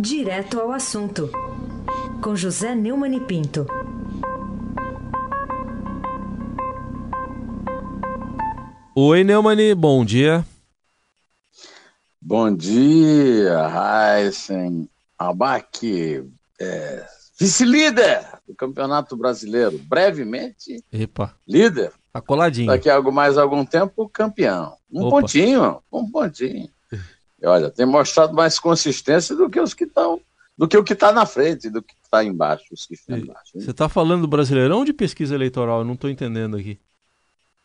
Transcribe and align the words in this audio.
Direto 0.00 0.60
ao 0.60 0.70
assunto, 0.70 1.28
com 2.22 2.36
José 2.36 2.74
Neumann 2.74 3.16
e 3.16 3.20
Pinto. 3.20 3.66
Oi, 8.94 9.24
Neumani, 9.24 9.74
bom 9.74 10.04
dia. 10.04 10.46
Bom 12.20 12.54
dia, 12.54 13.58
Heisen 14.20 14.88
Abac, 15.18 16.24
é, 16.60 17.06
vice-líder 17.38 18.24
do 18.46 18.54
Campeonato 18.54 19.16
Brasileiro, 19.16 19.78
brevemente 19.78 20.82
Epa, 20.92 21.34
líder. 21.46 21.92
tá 22.12 22.20
coladinho. 22.20 22.68
Daqui 22.68 22.88
a 22.88 22.94
algo 22.94 23.10
mais 23.10 23.36
algum 23.38 23.64
tempo, 23.64 24.08
campeão. 24.08 24.76
Um 24.92 25.04
Opa. 25.06 25.20
pontinho, 25.20 25.82
um 25.92 26.10
pontinho. 26.10 26.68
Olha, 27.44 27.70
tem 27.70 27.86
mostrado 27.86 28.34
mais 28.34 28.58
consistência 28.58 29.34
do 29.36 29.48
que 29.48 29.60
os 29.60 29.72
que 29.74 29.84
estão, 29.84 30.20
do 30.56 30.66
que 30.66 30.76
o 30.76 30.82
que 30.82 30.92
está 30.92 31.12
na 31.12 31.24
frente, 31.24 31.70
do 31.70 31.80
que 31.82 31.94
está 32.02 32.24
embaixo, 32.24 32.64
os 32.72 32.84
que 32.86 32.94
estão 32.94 33.16
embaixo. 33.16 33.52
Você 33.54 33.72
tá 33.72 33.88
falando 33.88 34.22
do 34.22 34.28
Brasileirão 34.28 34.78
ou 34.78 34.84
de 34.84 34.92
pesquisa 34.92 35.34
eleitoral? 35.34 35.80
Eu 35.80 35.84
não 35.84 35.96
tô 35.96 36.08
entendendo 36.08 36.56
aqui. 36.56 36.80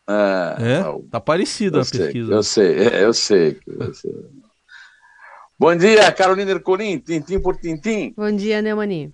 É, 0.08 0.56
É? 0.76 0.80
não, 0.80 1.02
Tá 1.08 1.18
parecida 1.20 1.80
a 1.80 1.84
sei, 1.84 1.98
pesquisa. 2.00 2.32
eu 2.34 2.42
sei, 2.42 2.78
é, 2.88 3.04
eu 3.04 3.12
sei. 3.14 3.54
que 3.54 3.70
você- 3.72 4.14
Bom 5.58 5.74
dia, 5.76 6.10
Carolina 6.12 6.50
Ercolim, 6.50 6.98
tintim 6.98 7.40
por 7.40 7.56
tintim. 7.56 8.12
Bom 8.16 8.30
dia, 8.34 8.60
Neumani. 8.60 9.12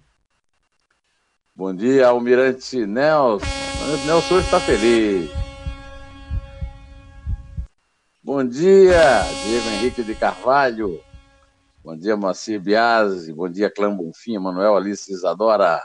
Bom 1.54 1.74
dia, 1.74 2.08
Almirante 2.08 2.86
Nelson. 2.86 3.44
O 3.46 4.06
Nelson 4.06 4.34
hoje 4.34 4.44
está 4.46 4.60
feliz. 4.60 5.39
Bom 8.32 8.44
dia, 8.44 9.24
Diego 9.44 9.68
Henrique 9.70 10.04
de 10.04 10.14
Carvalho. 10.14 11.02
Bom 11.82 11.96
dia, 11.96 12.16
Moacir 12.16 12.60
Biasi. 12.60 13.32
Bom 13.32 13.48
dia, 13.48 13.68
Clã 13.68 13.92
Bonfim, 13.92 14.38
Manuel 14.38 14.76
Alice 14.76 15.12
Isadora. 15.12 15.82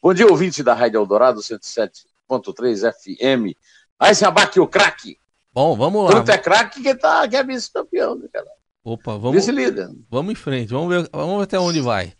Bom 0.00 0.14
dia, 0.14 0.28
ouvinte 0.28 0.62
da 0.62 0.74
Rádio 0.74 0.98
Eldorado 0.98 1.40
107.3 1.40 2.88
FM. 2.92 3.58
Aí 3.98 4.14
se 4.14 4.24
abaque 4.24 4.60
o 4.60 4.68
craque. 4.68 5.18
Bom, 5.52 5.74
vamos 5.74 6.04
lá. 6.04 6.12
Tanto 6.12 6.30
é 6.30 6.38
craque 6.38 6.80
que, 6.80 6.94
tá, 6.94 7.26
que 7.26 7.34
é 7.34 7.42
vice-campeão, 7.42 8.14
né, 8.14 8.28
cara? 8.32 8.46
Opa, 8.84 9.18
vamos, 9.18 9.34
Vice-líder. 9.34 9.88
vamos 10.08 10.30
em 10.30 10.36
frente. 10.36 10.72
Vamos 10.72 10.88
ver, 10.88 11.10
vamos 11.12 11.38
ver 11.38 11.42
até 11.42 11.58
onde 11.58 11.80
vai. 11.80 12.12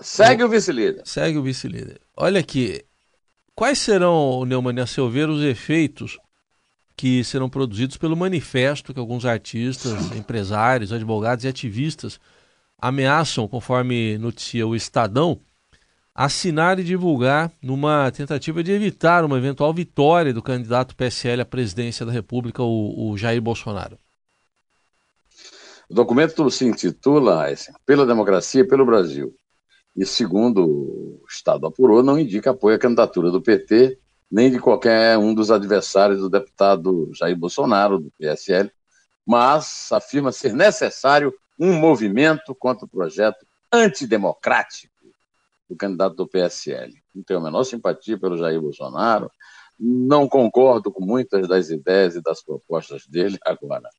Segue 0.00 0.42
o 0.42 0.48
vice-líder. 0.48 1.02
Segue 1.04 1.38
o 1.38 1.42
vice-líder. 1.44 2.00
Olha 2.16 2.40
aqui. 2.40 2.84
Quais 3.54 3.78
serão, 3.78 4.44
Neumann, 4.44 4.80
a 4.80 4.88
seu 4.88 5.08
ver, 5.08 5.28
os 5.28 5.40
efeitos 5.40 6.18
que 7.02 7.24
serão 7.24 7.50
produzidos 7.50 7.96
pelo 7.96 8.16
manifesto 8.16 8.94
que 8.94 9.00
alguns 9.00 9.24
artistas, 9.24 9.92
empresários, 10.14 10.92
advogados 10.92 11.44
e 11.44 11.48
ativistas 11.48 12.20
ameaçam, 12.78 13.48
conforme 13.48 14.16
noticia 14.18 14.64
o 14.64 14.76
Estadão, 14.76 15.40
assinar 16.14 16.78
e 16.78 16.84
divulgar 16.84 17.50
numa 17.60 18.08
tentativa 18.12 18.62
de 18.62 18.70
evitar 18.70 19.24
uma 19.24 19.36
eventual 19.36 19.74
vitória 19.74 20.32
do 20.32 20.40
candidato 20.40 20.94
PSL 20.94 21.42
à 21.42 21.44
presidência 21.44 22.06
da 22.06 22.12
República, 22.12 22.62
o, 22.62 23.10
o 23.10 23.18
Jair 23.18 23.42
Bolsonaro? 23.42 23.98
O 25.90 25.94
documento 25.94 26.48
se 26.52 26.64
intitula 26.66 27.50
Heisen, 27.50 27.74
Pela 27.84 28.06
Democracia 28.06 28.60
e 28.60 28.68
pelo 28.68 28.86
Brasil. 28.86 29.34
E, 29.96 30.06
segundo 30.06 30.64
o 30.64 31.24
Estado 31.28 31.66
apurou, 31.66 32.00
não 32.00 32.16
indica 32.16 32.52
apoio 32.52 32.76
à 32.76 32.78
candidatura 32.78 33.28
do 33.32 33.42
PT, 33.42 33.98
nem 34.32 34.50
de 34.50 34.58
qualquer 34.58 35.18
um 35.18 35.34
dos 35.34 35.50
adversários 35.50 36.20
do 36.20 36.30
deputado 36.30 37.10
Jair 37.12 37.36
Bolsonaro, 37.36 37.98
do 37.98 38.10
PSL, 38.18 38.72
mas 39.26 39.92
afirma 39.92 40.32
ser 40.32 40.54
necessário 40.54 41.34
um 41.60 41.74
movimento 41.74 42.54
contra 42.54 42.86
o 42.86 42.88
projeto 42.88 43.46
antidemocrático 43.70 44.90
do 45.68 45.76
candidato 45.76 46.16
do 46.16 46.26
PSL. 46.26 46.94
Não 47.14 47.22
tenho 47.22 47.40
a 47.40 47.42
menor 47.42 47.64
simpatia 47.64 48.18
pelo 48.18 48.38
Jair 48.38 48.58
Bolsonaro, 48.58 49.30
não 49.78 50.26
concordo 50.26 50.90
com 50.90 51.04
muitas 51.04 51.46
das 51.46 51.68
ideias 51.68 52.16
e 52.16 52.22
das 52.22 52.42
propostas 52.42 53.06
dele. 53.06 53.38
Agora, 53.44 53.90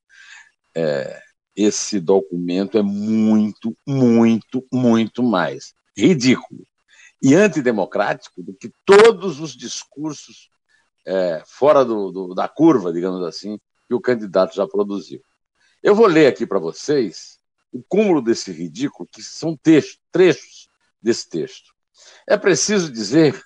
é, 0.74 1.20
esse 1.54 2.00
documento 2.00 2.76
é 2.76 2.82
muito, 2.82 3.76
muito, 3.86 4.66
muito 4.72 5.22
mais 5.22 5.74
ridículo 5.96 6.66
e 7.24 7.34
antidemocrático 7.34 8.42
do 8.42 8.52
que 8.52 8.70
todos 8.84 9.40
os 9.40 9.56
discursos 9.56 10.50
é, 11.06 11.42
fora 11.46 11.82
do, 11.84 12.12
do- 12.12 12.34
da 12.34 12.46
curva, 12.46 12.92
digamos 12.92 13.22
assim, 13.24 13.58
que 13.88 13.94
o 13.94 14.00
candidato 14.00 14.54
já 14.54 14.66
produziu. 14.68 15.22
Eu 15.82 15.94
vou 15.94 16.06
ler 16.06 16.26
aqui 16.26 16.46
para 16.46 16.58
vocês 16.58 17.38
o 17.72 17.82
cúmulo 17.82 18.20
desse 18.20 18.52
ridículo, 18.52 19.08
que 19.10 19.22
são 19.22 19.58
trechos 20.12 20.68
desse 21.00 21.28
texto. 21.28 21.72
É 22.26 22.36
preciso 22.36 22.92
dizer, 22.92 23.42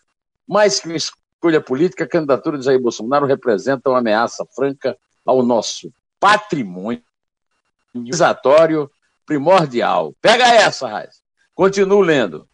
mais 0.46 0.80
que 0.80 0.88
uma 0.88 0.96
escolha 0.96 1.60
política, 1.60 2.02
a 2.04 2.08
candidatura 2.08 2.58
de 2.58 2.64
Jair 2.64 2.80
Bolsonaro 2.80 3.26
representa 3.26 3.88
uma 3.90 3.98
ameaça 3.98 4.44
franca 4.54 4.98
ao 5.24 5.42
nosso 5.42 5.92
patrimônio 6.18 7.02
civilizatório 7.92 8.90
primordial. 9.24 10.14
Pega 10.20 10.46
essa, 10.46 10.88
Raiz. 10.88 11.22
Continuo 11.54 12.00
lendo. 12.00 12.48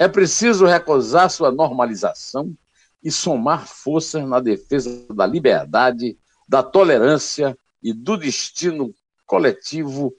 É 0.00 0.08
preciso 0.08 0.64
recusar 0.64 1.28
sua 1.28 1.52
normalização 1.52 2.56
e 3.04 3.10
somar 3.10 3.66
forças 3.66 4.26
na 4.26 4.40
defesa 4.40 5.06
da 5.12 5.26
liberdade, 5.26 6.18
da 6.48 6.62
tolerância 6.62 7.54
e 7.82 7.92
do 7.92 8.16
destino 8.16 8.94
coletivo 9.26 10.14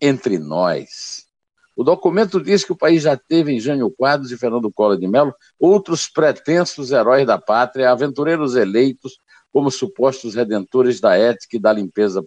entre 0.00 0.38
nós. 0.38 1.26
O 1.74 1.82
documento 1.82 2.40
diz 2.40 2.62
que 2.62 2.70
o 2.70 2.76
país 2.76 3.02
já 3.02 3.16
teve 3.16 3.50
em 3.50 3.58
Jânio 3.58 3.90
Quadros 3.90 4.30
e 4.30 4.38
Fernando 4.38 4.70
Collor 4.70 4.96
de 4.96 5.08
Mello 5.08 5.34
outros 5.58 6.08
pretensos 6.08 6.92
heróis 6.92 7.26
da 7.26 7.36
pátria, 7.36 7.90
aventureiros 7.90 8.54
eleitos 8.54 9.18
como 9.52 9.68
supostos 9.68 10.36
redentores 10.36 11.00
da 11.00 11.16
ética 11.16 11.56
e 11.56 11.60
da 11.60 11.72
limpeza 11.72 12.24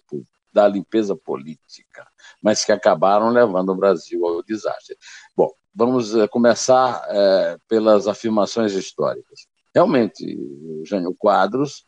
da 0.51 0.67
limpeza 0.67 1.16
política, 1.16 2.06
mas 2.41 2.66
que 2.66 2.72
acabaram 2.73 3.29
levando 3.29 3.69
o 3.69 3.75
Brasil 3.75 4.25
ao 4.25 4.44
desastre. 4.44 4.97
Bom, 5.35 5.50
vamos 5.77 6.15
eh, 6.15 6.27
começar 6.27 7.05
eh, 7.07 7.57
pelas 7.67 8.07
afirmações 8.07 8.73
históricas. 8.73 9.47
Realmente, 9.75 10.35
o 10.35 10.83
Jânio 10.83 11.13
Quadros 11.13 11.85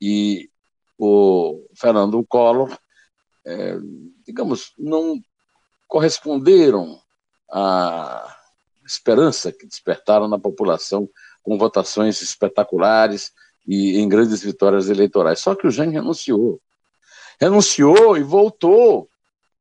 e 0.00 0.50
o 0.98 1.64
Fernando 1.72 2.24
Collor, 2.26 2.76
eh, 3.46 3.78
digamos, 4.26 4.72
não 4.76 5.22
corresponderam 5.86 7.00
à 7.48 8.36
esperança 8.84 9.52
que 9.52 9.66
despertaram 9.66 10.26
na 10.26 10.38
população 10.38 11.08
com 11.44 11.56
votações 11.56 12.20
espetaculares 12.20 13.32
e 13.64 13.98
em 13.98 14.08
grandes 14.08 14.42
vitórias 14.42 14.88
eleitorais. 14.90 15.38
Só 15.38 15.54
que 15.54 15.68
o 15.68 15.70
Jânio 15.70 15.92
renunciou 15.92 16.60
renunciou 17.40 18.16
e 18.16 18.22
voltou. 18.22 19.08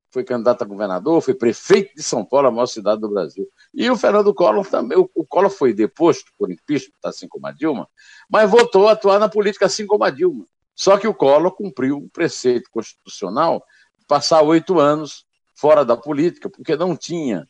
Foi 0.09 0.23
candidato 0.23 0.63
a 0.63 0.65
governador, 0.65 1.21
foi 1.21 1.35
prefeito 1.35 1.93
de 1.95 2.01
São 2.01 2.25
Paulo, 2.25 2.47
a 2.47 2.51
maior 2.51 2.65
cidade 2.65 3.01
do 3.01 3.09
Brasil. 3.09 3.47
E 3.77 3.91
o 3.91 3.95
Fernando 3.95 4.33
Collor 4.33 4.65
também. 4.65 4.97
O, 4.97 5.23
Collor 5.23 5.51
foi 5.51 5.71
deposto 5.71 6.31
por 6.35 6.51
impeachment, 6.51 6.97
assim 7.03 7.27
como 7.27 7.45
a 7.45 7.51
Dilma, 7.51 7.87
mas 8.27 8.49
voltou 8.49 8.87
a 8.87 8.93
atuar 8.93 9.19
na 9.19 9.29
política 9.29 9.67
assim 9.67 9.85
como 9.85 10.03
a 10.03 10.09
Dilma. 10.09 10.45
Só 10.73 10.97
que 10.97 11.07
o 11.07 11.13
Collor 11.13 11.51
cumpriu 11.51 11.99
o 11.99 12.09
preceito 12.09 12.71
constitucional 12.71 13.63
de 13.99 14.03
passar 14.07 14.41
oito 14.41 14.79
anos 14.79 15.27
fora 15.53 15.85
da 15.85 15.95
política, 15.95 16.49
porque 16.49 16.75
não 16.75 16.97
tinha 16.97 17.47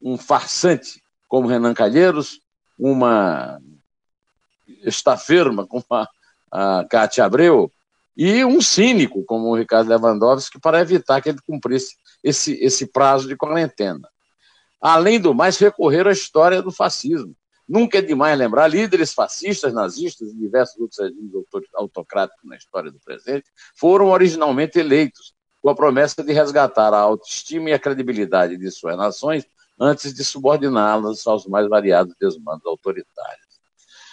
um 0.00 0.16
farsante 0.16 1.02
como 1.26 1.48
Renan 1.48 1.74
Calheiros, 1.74 2.40
uma 2.78 3.60
estaferma 4.84 5.66
como 5.66 5.84
a, 5.90 6.08
a 6.52 6.84
Cátia 6.88 7.24
Abreu, 7.24 7.68
e 8.16 8.44
um 8.44 8.60
cínico 8.60 9.24
como 9.24 9.48
o 9.48 9.56
Ricardo 9.56 9.88
Lewandowski 9.88 10.60
para 10.60 10.80
evitar 10.80 11.20
que 11.20 11.30
ele 11.30 11.40
cumprisse 11.44 11.96
esse, 12.22 12.54
esse 12.62 12.86
prazo 12.86 13.26
de 13.26 13.36
quarentena. 13.36 14.08
Além 14.86 15.18
do 15.18 15.32
mais, 15.32 15.56
recorrer 15.56 16.06
à 16.06 16.12
história 16.12 16.60
do 16.60 16.70
fascismo. 16.70 17.34
Nunca 17.66 17.96
é 17.96 18.02
demais 18.02 18.38
lembrar, 18.38 18.68
líderes 18.68 19.14
fascistas, 19.14 19.72
nazistas 19.72 20.28
e 20.28 20.36
diversos 20.36 20.78
outros 20.78 21.00
regimes 21.00 21.32
autocráticos 21.74 22.44
na 22.44 22.54
história 22.54 22.92
do 22.92 23.00
presente 23.00 23.46
foram 23.74 24.08
originalmente 24.08 24.78
eleitos 24.78 25.32
com 25.62 25.70
a 25.70 25.74
promessa 25.74 26.22
de 26.22 26.30
resgatar 26.34 26.92
a 26.92 26.98
autoestima 26.98 27.70
e 27.70 27.72
a 27.72 27.78
credibilidade 27.78 28.58
de 28.58 28.70
suas 28.70 28.94
nações 28.98 29.46
antes 29.80 30.12
de 30.12 30.22
subordiná-las 30.22 31.26
aos 31.26 31.46
mais 31.46 31.66
variados 31.66 32.14
desmandos 32.20 32.66
autoritários. 32.66 33.54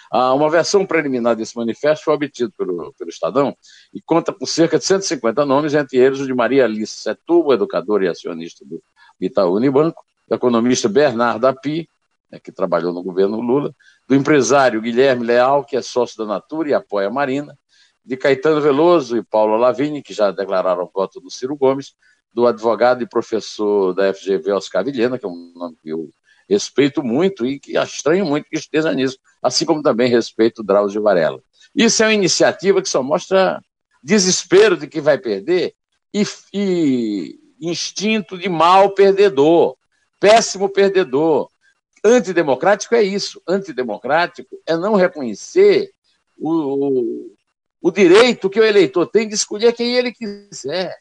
Ah, 0.09 0.33
uma 0.33 0.49
versão 0.49 0.85
preliminar 0.85 1.35
desse 1.35 1.57
manifesto 1.57 2.05
foi 2.05 2.13
obtida 2.13 2.49
pelo, 2.57 2.93
pelo 2.97 3.09
Estadão 3.09 3.53
e 3.93 4.01
conta 4.01 4.31
com 4.31 4.45
cerca 4.45 4.79
de 4.79 4.85
150 4.85 5.45
nomes, 5.45 5.73
entre 5.73 5.97
eles 5.97 6.21
o 6.21 6.25
de 6.25 6.33
Maria 6.33 6.63
Alice 6.63 6.95
Setúbal, 6.95 7.55
educadora 7.55 8.05
e 8.05 8.07
acionista 8.07 8.63
do 8.63 8.81
Itaú 9.19 9.57
Unibanco, 9.57 10.01
do 10.31 10.35
economista 10.35 10.87
Bernardo 10.87 11.45
Api, 11.45 11.89
né, 12.31 12.39
que 12.39 12.53
trabalhou 12.53 12.93
no 12.93 13.03
governo 13.03 13.41
Lula, 13.41 13.75
do 14.07 14.15
empresário 14.15 14.81
Guilherme 14.81 15.25
Leal, 15.25 15.65
que 15.65 15.75
é 15.75 15.81
sócio 15.81 16.17
da 16.17 16.25
Natura 16.25 16.69
e 16.69 16.73
apoia 16.73 17.07
a 17.07 17.11
Marina, 17.11 17.57
de 18.03 18.15
Caetano 18.15 18.61
Veloso 18.61 19.17
e 19.17 19.23
Paulo 19.23 19.57
Lavigne, 19.57 20.01
que 20.01 20.13
já 20.13 20.31
declararam 20.31 20.89
voto 20.93 21.19
do 21.19 21.29
Ciro 21.29 21.57
Gomes, 21.57 21.95
do 22.33 22.47
advogado 22.47 23.03
e 23.03 23.07
professor 23.07 23.93
da 23.93 24.13
FGV, 24.13 24.53
Oscar 24.53 24.85
Vilhena, 24.85 25.19
que 25.19 25.25
é 25.25 25.27
um 25.27 25.51
nome 25.53 25.75
que 25.83 25.89
eu 25.89 26.09
respeito 26.49 27.03
muito 27.03 27.45
e 27.45 27.59
que 27.59 27.77
estranho 27.77 28.25
muito 28.25 28.47
que 28.49 28.57
esteja 28.57 28.93
nisso, 28.93 29.17
assim 29.43 29.65
como 29.65 29.83
também 29.83 30.09
respeito 30.09 30.59
o 30.59 30.63
Drauzio 30.63 31.01
Varela. 31.01 31.41
Isso 31.75 32.01
é 32.03 32.07
uma 32.07 32.13
iniciativa 32.13 32.81
que 32.81 32.87
só 32.87 33.03
mostra 33.03 33.61
desespero 34.01 34.77
de 34.77 34.87
que 34.87 35.01
vai 35.01 35.17
perder 35.17 35.75
e, 36.13 36.23
e 36.53 37.39
instinto 37.59 38.37
de 38.37 38.47
mal 38.47 38.93
perdedor, 38.93 39.75
péssimo 40.21 40.69
perdedor. 40.69 41.49
Antidemocrático 42.05 42.95
é 42.95 43.01
isso. 43.01 43.41
Antidemocrático 43.47 44.55
é 44.67 44.77
não 44.77 44.95
reconhecer 44.95 45.91
o, 46.37 46.51
o, 46.51 47.35
o 47.81 47.91
direito 47.91 48.49
que 48.49 48.59
o 48.59 48.63
eleitor 48.63 49.07
tem 49.07 49.27
de 49.27 49.33
escolher 49.33 49.73
quem 49.73 49.95
ele 49.95 50.13
quiser, 50.13 50.95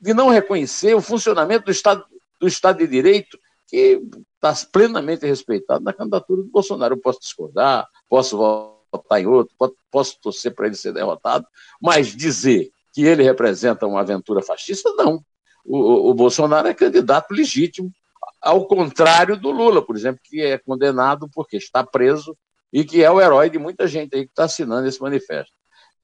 de 0.00 0.14
não 0.14 0.28
reconhecer 0.28 0.94
o 0.94 1.02
funcionamento 1.02 1.66
do 1.66 1.72
Estado, 1.72 2.04
do 2.40 2.46
Estado 2.46 2.78
de 2.78 2.86
Direito, 2.86 3.38
que 3.66 4.00
está 4.42 4.54
plenamente 4.70 5.26
respeitado 5.26 5.84
na 5.84 5.92
candidatura 5.92 6.42
do 6.42 6.48
Bolsonaro. 6.48 6.94
Eu 6.94 7.00
posso 7.00 7.20
discordar, 7.20 7.86
posso 8.08 8.38
votar 8.38 9.20
em 9.20 9.26
outro, 9.26 9.54
posso 9.90 10.18
torcer 10.20 10.54
para 10.54 10.66
ele 10.66 10.76
ser 10.76 10.92
derrotado, 10.92 11.46
mas 11.82 12.06
dizer 12.06 12.70
que 12.94 13.02
ele 13.02 13.22
representa 13.22 13.86
uma 13.86 14.00
aventura 14.00 14.42
fascista, 14.42 14.92
não. 14.94 15.22
O, 15.64 16.10
o 16.10 16.14
Bolsonaro 16.14 16.68
é 16.68 16.74
candidato 16.74 17.32
legítimo, 17.32 17.92
ao 18.40 18.66
contrário 18.66 19.36
do 19.36 19.50
Lula, 19.50 19.82
por 19.82 19.96
exemplo, 19.96 20.20
que 20.22 20.40
é 20.40 20.58
condenado 20.58 21.28
porque 21.32 21.56
está 21.56 21.84
preso 21.84 22.36
e 22.72 22.84
que 22.84 23.02
é 23.02 23.10
o 23.10 23.20
herói 23.20 23.50
de 23.50 23.58
muita 23.58 23.86
gente 23.86 24.14
aí 24.14 24.24
que 24.24 24.30
está 24.30 24.44
assinando 24.44 24.86
esse 24.86 25.00
manifesto. 25.00 25.52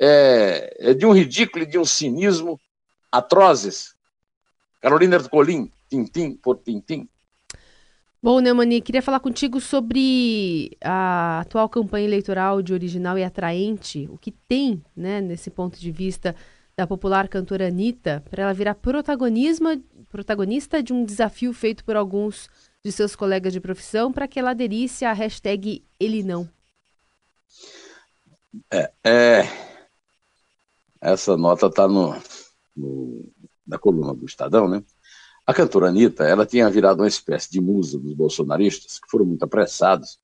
É, 0.01 0.91
é 0.91 0.95
de 0.95 1.07
um 1.07 1.13
ridículo 1.13 1.65
e 1.65 1.67
de 1.67 1.79
um 1.79 1.85
cinismo 1.85 2.59
atrozes. 3.11 3.95
Carolina 4.81 5.17
Ercolim, 5.17 5.71
tintim 5.89 6.35
por 6.35 6.59
tintim. 6.59 7.09
Bom, 8.25 8.41
Neumani, 8.41 8.81
queria 8.81 9.03
falar 9.03 9.21
contigo 9.21 9.61
sobre 9.61 10.77
a 10.83 11.41
atual 11.41 11.69
campanha 11.69 12.07
eleitoral 12.07 12.63
de 12.63 12.73
original 12.73 13.19
e 13.19 13.23
atraente, 13.23 14.09
o 14.11 14.17
que 14.17 14.31
tem, 14.31 14.83
né, 14.97 15.21
nesse 15.21 15.51
ponto 15.51 15.79
de 15.79 15.91
vista 15.91 16.35
da 16.75 16.87
popular 16.87 17.29
cantora 17.29 17.69
Anitta, 17.69 18.25
para 18.31 18.45
ela 18.45 18.55
virar 18.55 18.75
protagonista 20.15 20.81
de 20.81 20.93
um 20.93 21.05
desafio 21.05 21.53
feito 21.53 21.85
por 21.85 21.97
alguns 21.97 22.49
de 22.85 22.93
seus 22.93 23.17
colegas 23.17 23.53
de 23.53 23.61
profissão 23.61 24.13
para 24.13 24.29
que 24.29 24.39
ela 24.39 24.53
aderisse 24.53 25.05
à 25.05 25.13
hashtag 25.13 25.85
Ele 25.99 26.23
Não. 26.23 26.49
É, 28.73 28.93
é... 29.03 29.43
essa 31.01 31.37
nota 31.37 31.67
está 31.67 31.89
no, 31.89 32.15
no, 32.77 33.29
na 33.67 33.77
coluna 33.77 34.15
do 34.15 34.25
Estadão, 34.25 34.69
né? 34.69 34.85
A 35.45 35.53
cantora 35.53 35.89
Anitta, 35.89 36.23
ela 36.23 36.47
tinha 36.47 36.71
virado 36.71 37.01
uma 37.01 37.09
espécie 37.09 37.51
de 37.51 37.61
musa 37.61 37.99
dos 37.99 38.15
bolsonaristas, 38.15 39.01
que 39.01 39.11
foram 39.11 39.27
muito 39.27 39.43
apressados, 39.43 40.21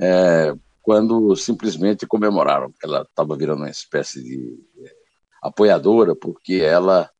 é, 0.00 0.56
quando 0.80 1.36
simplesmente 1.36 2.06
comemoraram 2.06 2.72
ela 2.82 3.02
estava 3.02 3.36
virando 3.36 3.58
uma 3.58 3.70
espécie 3.70 4.22
de 4.22 4.58
é, 4.82 4.96
apoiadora, 5.42 6.16
porque 6.16 6.54
ela, 6.54 7.10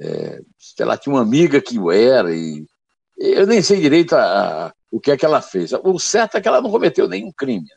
é, 0.00 0.40
ela 0.78 0.96
tinha 0.96 1.14
uma 1.14 1.22
amiga 1.22 1.60
que 1.60 1.78
o 1.78 1.90
era, 1.90 2.34
e, 2.34 2.66
eu 3.18 3.46
nem 3.46 3.62
sei 3.62 3.80
direito 3.80 4.14
a, 4.14 4.66
a, 4.66 4.74
o 4.90 5.00
que 5.00 5.10
é 5.10 5.16
que 5.16 5.24
ela 5.24 5.40
fez. 5.40 5.72
O 5.72 5.98
certo 5.98 6.36
é 6.36 6.40
que 6.40 6.48
ela 6.48 6.60
não 6.60 6.70
cometeu 6.70 7.08
nenhum 7.08 7.32
crime. 7.32 7.68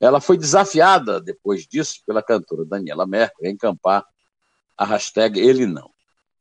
Ela 0.00 0.20
foi 0.20 0.36
desafiada, 0.36 1.20
depois 1.20 1.66
disso, 1.66 2.00
pela 2.06 2.22
cantora 2.22 2.64
Daniela 2.64 3.06
Mercury, 3.06 3.48
a 3.48 3.50
encampar 3.50 4.04
a 4.76 4.84
hashtag 4.84 5.40
Ele 5.40 5.66
Não. 5.66 5.90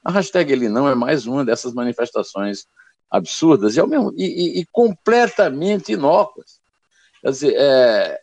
A 0.04 0.12
hashtag 0.12 0.52
Ele 0.52 0.70
Não 0.70 0.88
é 0.88 0.94
mais 0.94 1.26
uma 1.26 1.44
dessas 1.44 1.74
manifestações 1.74 2.68
absurdas 3.10 3.76
e, 3.76 3.86
mesmo, 3.88 4.14
e, 4.16 4.26
e, 4.26 4.60
e 4.60 4.66
completamente 4.66 5.94
inócuas. 5.94 6.60
Quer 7.22 7.32
dizer, 7.32 7.56
é, 7.58 8.20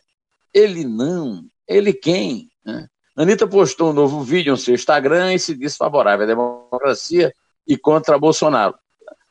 ele 0.53 0.85
não, 0.85 1.43
ele 1.67 1.91
quem? 1.91 2.49
Né? 2.63 2.87
Anitta 3.15 3.47
postou 3.47 3.91
um 3.91 3.93
novo 3.93 4.21
vídeo 4.21 4.51
no 4.51 4.57
seu 4.57 4.75
Instagram 4.75 5.33
e 5.33 5.39
se 5.39 5.55
diz 5.55 5.77
favorável 5.77 6.25
à 6.25 6.27
democracia 6.27 7.33
e 7.67 7.77
contra 7.77 8.19
Bolsonaro. 8.19 8.75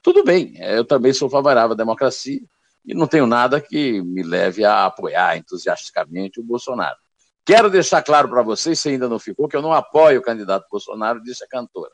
Tudo 0.02 0.25
bem, 0.25 0.54
eu 0.58 0.84
também 0.84 1.12
sou 1.12 1.28
favorável 1.28 1.72
à 1.72 1.76
democracia 1.76 2.40
e 2.84 2.94
não 2.94 3.06
tenho 3.06 3.26
nada 3.26 3.60
que 3.60 4.02
me 4.02 4.22
leve 4.22 4.64
a 4.64 4.86
apoiar 4.86 5.36
entusiasticamente 5.36 6.40
o 6.40 6.42
Bolsonaro. 6.42 6.96
Quero 7.44 7.69
deixar 7.69 8.02
claro 8.02 8.28
para 8.28 8.42
vocês, 8.42 8.78
se 8.78 8.88
ainda 8.88 9.08
não 9.08 9.19
ficou, 9.19 9.48
que 9.48 9.56
eu 9.56 9.62
não 9.62 9.72
apoio 9.72 10.20
o 10.20 10.22
candidato 10.22 10.66
Bolsonaro, 10.70 11.22
disse 11.22 11.44
a 11.44 11.48
cantora 11.48 11.92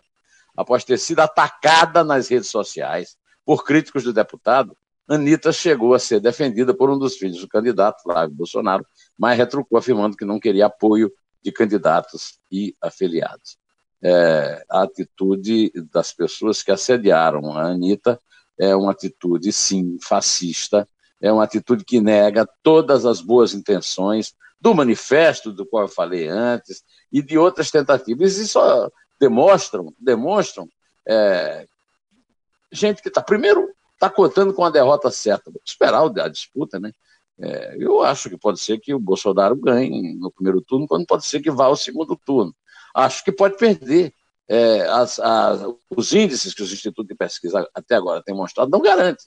após 0.57 0.85
ter 0.85 0.99
sido 0.99 1.21
atacada 1.21 2.05
nas 2.05 2.29
redes 2.29 2.49
sociais 2.49 3.17
por 3.45 3.65
críticos 3.65 4.05
do 4.05 4.13
deputado, 4.13 4.77
Anitta 5.09 5.53
chegou 5.53 5.95
a 5.95 5.99
ser 5.99 6.21
defendida 6.21 6.73
por 6.73 6.89
um 6.89 6.99
dos 6.99 7.17
filhos 7.17 7.41
do 7.41 7.49
candidato, 7.49 8.03
Flávio 8.03 8.35
Bolsonaro, 8.35 8.87
mas 9.19 9.37
retrucou 9.37 9.79
afirmando 9.79 10.17
que 10.17 10.25
não 10.25 10.39
queria 10.39 10.67
apoio 10.67 11.11
de 11.43 11.53
candidatos 11.53 12.39
e 12.51 12.75
afiliados. 12.81 13.59
É, 14.03 14.65
a 14.71 14.83
atitude 14.83 15.73
das 15.93 16.13
pessoas 16.13 16.63
que 16.63 16.71
assediaram 16.71 17.53
a 17.53 17.65
Anitta 17.65 18.19
é 18.59 18.75
uma 18.75 18.93
atitude, 18.93 19.53
sim, 19.53 19.99
fascista, 20.03 20.89
é 21.21 21.31
uma 21.31 21.45
atitude 21.45 21.85
que 21.85 22.01
nega 22.01 22.49
todas 22.63 23.05
as 23.05 23.21
boas 23.21 23.53
intenções 23.53 24.35
do 24.61 24.75
manifesto 24.75 25.53
do 25.53 25.67
qual 25.67 25.85
eu 25.85 25.89
falei 25.89 26.29
antes 26.29 26.83
e 27.13 27.23
de 27.23 27.39
outras 27.39 27.71
tentativas. 27.71 28.37
Isso 28.37 28.59
demonstram, 29.19 29.95
demonstram 29.99 30.69
é, 31.07 31.67
gente 32.73 33.03
que 33.03 33.09
está, 33.09 33.23
primeiro, 33.23 33.71
está 33.95 34.09
contando 34.09 34.55
com 34.55 34.65
a 34.65 34.71
derrota 34.71 35.11
certa. 35.11 35.51
Vamos 35.51 35.63
esperar 35.67 36.03
a 36.03 36.29
disputa, 36.29 36.79
né? 36.79 36.93
É, 37.41 37.77
eu 37.79 38.03
acho 38.03 38.29
que 38.29 38.37
pode 38.37 38.61
ser 38.61 38.79
que 38.79 38.93
o 38.93 39.01
Bolsonaro 39.01 39.57
ganhe 39.57 40.15
no 40.15 40.31
primeiro 40.31 40.61
turno, 40.61 40.87
quando 40.87 41.07
pode 41.07 41.25
ser 41.25 41.41
que 41.41 41.51
vá 41.51 41.67
ao 41.67 41.77
segundo 41.77 42.15
turno. 42.15 42.55
Acho 42.95 43.25
que 43.25 43.33
pode 43.33 43.57
perder. 43.57 44.13
É, 44.47 44.83
as, 44.89 45.21
as, 45.21 45.61
os 45.97 46.13
índices 46.13 46.53
que 46.53 46.63
os 46.63 46.73
institutos 46.73 47.07
de 47.07 47.15
pesquisa 47.15 47.69
até 47.73 47.95
agora 47.95 48.21
têm 48.21 48.35
mostrado 48.35 48.69
não 48.69 48.81
garantem 48.81 49.25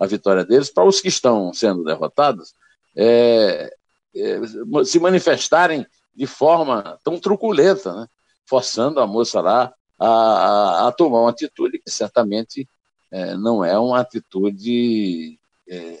a 0.00 0.06
vitória 0.06 0.44
deles. 0.44 0.70
Para 0.70 0.84
os 0.84 1.00
que 1.00 1.08
estão 1.08 1.52
sendo 1.52 1.84
derrotados, 1.84 2.54
é, 2.96 3.72
é, 4.16 4.40
se 4.84 4.98
manifestarem 4.98 5.86
de 6.14 6.26
forma 6.26 6.98
tão 7.04 7.18
truculenta, 7.20 7.94
né? 7.94 8.06
forçando 8.46 8.98
a 8.98 9.06
moça 9.06 9.40
lá 9.40 9.72
a, 9.98 10.08
a, 10.08 10.88
a 10.88 10.92
tomar 10.92 11.20
uma 11.20 11.30
atitude 11.30 11.78
que 11.78 11.90
certamente 11.90 12.66
é, 13.10 13.36
não 13.36 13.64
é 13.64 13.78
uma 13.78 14.00
atitude 14.00 15.38
é, 15.68 15.98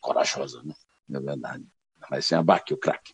corajosa, 0.00 0.62
né? 0.64 0.74
na 1.10 1.20
verdade. 1.20 1.64
Mas 2.10 2.26
sem 2.26 2.38
abaque 2.38 2.72
o 2.72 2.76
craque. 2.76 3.12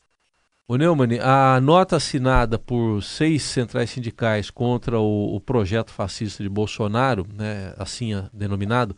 O 0.69 0.77
Neumann, 0.77 1.21
a 1.21 1.61
nota 1.61 1.97
assinada 1.97 2.59
por 2.59 3.01
seis 3.01 3.45
centrais 3.45 3.91
sindicais 3.91 4.51
contra 4.51 4.99
o, 4.99 5.37
o, 5.37 5.41
projeto 5.41 5.93
fascista 5.93 6.43
de 6.43 6.49
Bolsonaro, 6.49 7.25
né, 7.33 7.73
assim 7.79 8.11
denominado, 8.33 8.97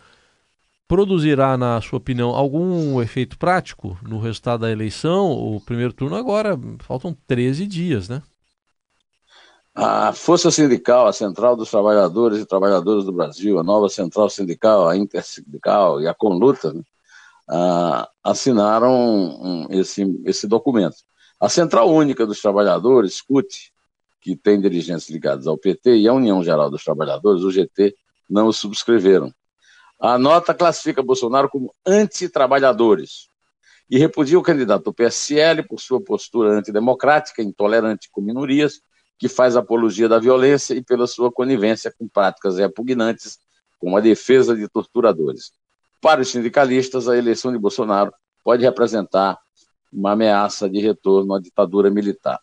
produzirá, 0.86 1.58
na 1.58 1.78
sua 1.82 1.98
opinião, 1.98 2.30
algum 2.30 3.02
efeito 3.02 3.38
prático 3.38 3.98
no 4.02 4.18
resultado 4.18 4.60
da 4.60 4.70
eleição? 4.70 5.30
O 5.30 5.60
primeiro 5.60 5.92
turno 5.92 6.16
agora, 6.16 6.58
faltam 6.78 7.14
13 7.26 7.66
dias, 7.66 8.08
né? 8.08 8.22
A 9.74 10.12
Força 10.12 10.50
Sindical, 10.50 11.06
a 11.06 11.12
Central 11.12 11.54
dos 11.54 11.70
Trabalhadores 11.70 12.40
e 12.40 12.46
Trabalhadoras 12.46 13.04
do 13.04 13.12
Brasil, 13.12 13.58
a 13.58 13.62
nova 13.62 13.90
Central 13.90 14.30
Sindical, 14.30 14.88
a 14.88 14.96
Intersindical 14.96 16.00
e 16.00 16.08
a 16.08 16.14
Conluta, 16.14 16.72
né, 16.72 16.82
assinaram 18.22 18.94
um, 18.94 19.66
esse, 19.70 20.04
esse 20.24 20.46
documento. 20.46 20.96
A 21.40 21.48
Central 21.48 21.88
Única 21.90 22.26
dos 22.26 22.40
Trabalhadores, 22.40 23.20
CUT, 23.20 23.72
que 24.20 24.36
tem 24.36 24.60
dirigentes 24.60 25.08
ligados 25.08 25.46
ao 25.46 25.56
PT, 25.56 25.96
e 25.96 26.08
a 26.08 26.12
União 26.12 26.42
Geral 26.42 26.70
dos 26.70 26.84
Trabalhadores, 26.84 27.42
o 27.42 27.50
GT, 27.50 27.94
não 28.28 28.48
o 28.48 28.52
subscreveram. 28.52 29.32
A 30.00 30.18
nota 30.18 30.52
classifica 30.52 31.02
Bolsonaro 31.02 31.48
como 31.48 31.74
anti-trabalhadores 31.86 33.28
e 33.90 33.98
repudia 33.98 34.38
o 34.38 34.42
candidato 34.42 34.84
do 34.84 34.94
PSL 34.94 35.66
por 35.66 35.80
sua 35.80 36.00
postura 36.00 36.50
antidemocrática, 36.50 37.42
intolerante 37.42 38.08
com 38.12 38.20
minorias 38.20 38.80
que 39.18 39.28
faz 39.28 39.56
apologia 39.56 40.08
da 40.08 40.18
violência 40.18 40.74
e 40.74 40.82
pela 40.82 41.06
sua 41.06 41.32
conivência 41.32 41.92
com 41.98 42.06
práticas 42.06 42.58
repugnantes, 42.58 43.38
como 43.78 43.96
a 43.96 44.00
defesa 44.00 44.54
de 44.54 44.68
torturadores. 44.68 45.52
Para 46.00 46.20
os 46.20 46.28
sindicalistas, 46.30 47.08
a 47.08 47.16
eleição 47.16 47.52
de 47.52 47.58
Bolsonaro 47.58 48.12
pode 48.44 48.64
representar 48.64 49.38
uma 49.92 50.12
ameaça 50.12 50.68
de 50.68 50.80
retorno 50.80 51.34
à 51.34 51.40
ditadura 51.40 51.90
militar. 51.90 52.38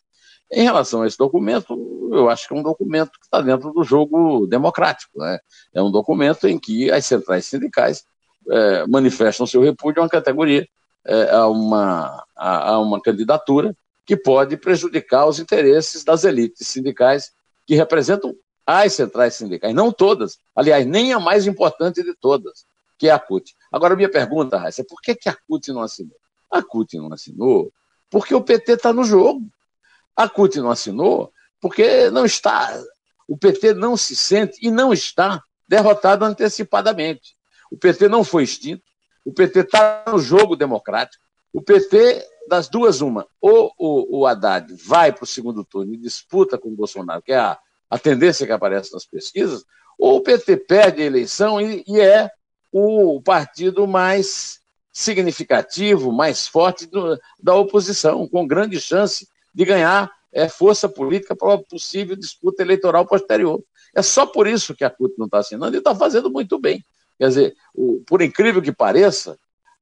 Em 0.52 0.64
relação 0.64 1.02
a 1.02 1.08
esse 1.08 1.18
documento, 1.18 1.76
eu 2.12 2.30
acho 2.30 2.48
que 2.48 2.54
é 2.54 2.58
um 2.58 2.64
documento 2.64 3.12
que 3.12 3.26
está 3.26 3.42
dentro 3.42 3.72
do 3.72 3.84
jogo 3.84 4.46
democrático. 4.48 5.20
Né? 5.20 5.40
É 5.74 5.82
um 5.82 5.92
documento 5.92 6.48
em 6.48 6.60
que 6.60 6.92
as 6.92 7.06
centrais 7.06 7.46
sindicais 7.46 8.04
é, 8.50 8.86
manifestam 8.88 9.48
seu 9.48 9.62
repúdio 9.62 10.02
a 10.02 10.04
uma 10.04 10.10
categoria, 10.10 10.68
é, 11.06 11.32
a, 11.32 11.48
uma, 11.48 12.24
a, 12.36 12.72
a 12.72 12.80
uma 12.80 13.02
candidatura 13.02 13.76
que 14.06 14.16
pode 14.16 14.56
prejudicar 14.58 15.26
os 15.26 15.40
interesses 15.40 16.04
das 16.04 16.24
elites 16.24 16.68
sindicais 16.68 17.32
que 17.66 17.76
representam 17.76 18.36
as 18.66 18.94
centrais 18.94 19.36
sindicais, 19.36 19.74
não 19.74 19.92
todas, 19.92 20.38
aliás, 20.56 20.86
nem 20.86 21.14
a 21.14 21.20
mais 21.20 21.46
importante 21.46 22.04
de 22.04 22.16
todas, 22.16 22.66
que 22.98 23.08
é 23.08 23.12
a 23.12 23.20
CUT. 23.20 23.56
Agora, 23.72 23.96
minha 23.96 24.10
pergunta, 24.10 24.58
Raíssa, 24.58 24.82
é 24.82 24.86
por 24.86 25.02
que, 25.02 25.16
que 25.16 25.30
a 25.30 25.36
CUT 25.48 25.72
não 25.72 25.82
assinou? 25.82 26.16
A 26.52 26.62
CUT 26.62 26.98
não 26.98 27.12
assinou 27.14 27.72
porque 28.10 28.34
o 28.34 28.42
PT 28.42 28.74
está 28.74 28.94
no 28.94 29.04
jogo. 29.04 29.42
A 30.16 30.30
CUT 30.30 30.60
não 30.60 30.72
assinou 30.72 31.32
porque 31.60 32.10
não 32.12 32.26
está, 32.26 32.80
o 33.28 33.38
PT 33.38 33.74
não 33.74 33.98
se 33.98 34.16
sente 34.16 34.58
e 34.62 34.70
não 34.70 34.94
está 34.94 35.42
derrotado 35.68 36.24
antecipadamente. 36.24 37.36
O 37.72 37.78
PT 37.78 38.08
não 38.08 38.24
foi 38.24 38.44
extinto, 38.44 38.84
o 39.26 39.34
PT 39.34 39.62
está 39.62 40.04
no 40.08 40.20
jogo 40.20 40.56
democrático, 40.56 41.24
o 41.52 41.62
PT, 41.62 42.24
das 42.48 42.70
duas, 42.70 43.02
uma, 43.02 43.26
ou 43.42 43.74
o, 43.80 44.20
o 44.20 44.28
Haddad 44.28 44.72
vai 44.86 45.12
para 45.12 45.24
o 45.24 45.28
segundo 45.28 45.66
turno 45.66 45.94
e 45.94 45.98
disputa 45.98 46.58
com 46.58 46.70
o 46.70 46.76
Bolsonaro, 46.76 47.22
que 47.22 47.32
é 47.32 47.38
a, 47.38 47.58
a 47.90 47.98
tendência 47.98 48.46
que 48.46 48.52
aparece 48.52 48.94
nas 48.94 49.06
pesquisas, 49.06 49.66
ou 49.98 50.18
o 50.18 50.22
PT 50.22 50.58
perde 50.58 51.02
a 51.02 51.06
eleição 51.06 51.60
e, 51.60 51.84
e 51.88 52.00
é 52.00 52.30
o 52.78 53.22
partido 53.22 53.88
mais 53.88 54.60
significativo, 54.92 56.12
mais 56.12 56.46
forte 56.46 56.86
do, 56.86 57.18
da 57.42 57.56
oposição, 57.56 58.28
com 58.28 58.46
grande 58.46 58.82
chance 58.82 59.30
de 59.54 59.64
ganhar 59.64 60.12
é, 60.34 60.50
força 60.50 60.90
política 60.90 61.34
para 61.38 61.48
uma 61.48 61.64
possível 61.64 62.18
disputa 62.18 62.62
eleitoral 62.62 63.08
posterior. 63.08 63.64
É 63.96 64.02
só 64.02 64.26
por 64.26 64.46
isso 64.46 64.76
que 64.76 64.84
a 64.84 64.90
CUT 64.90 65.14
não 65.18 65.26
está 65.26 65.38
assinando 65.38 65.74
e 65.74 65.80
está 65.80 65.96
fazendo 65.96 66.30
muito 66.30 66.60
bem. 66.60 66.84
Quer 67.18 67.30
dizer, 67.30 67.56
o, 67.74 68.04
por 68.06 68.22
incrível 68.22 68.62
que 68.62 68.74
pareça, 68.74 69.40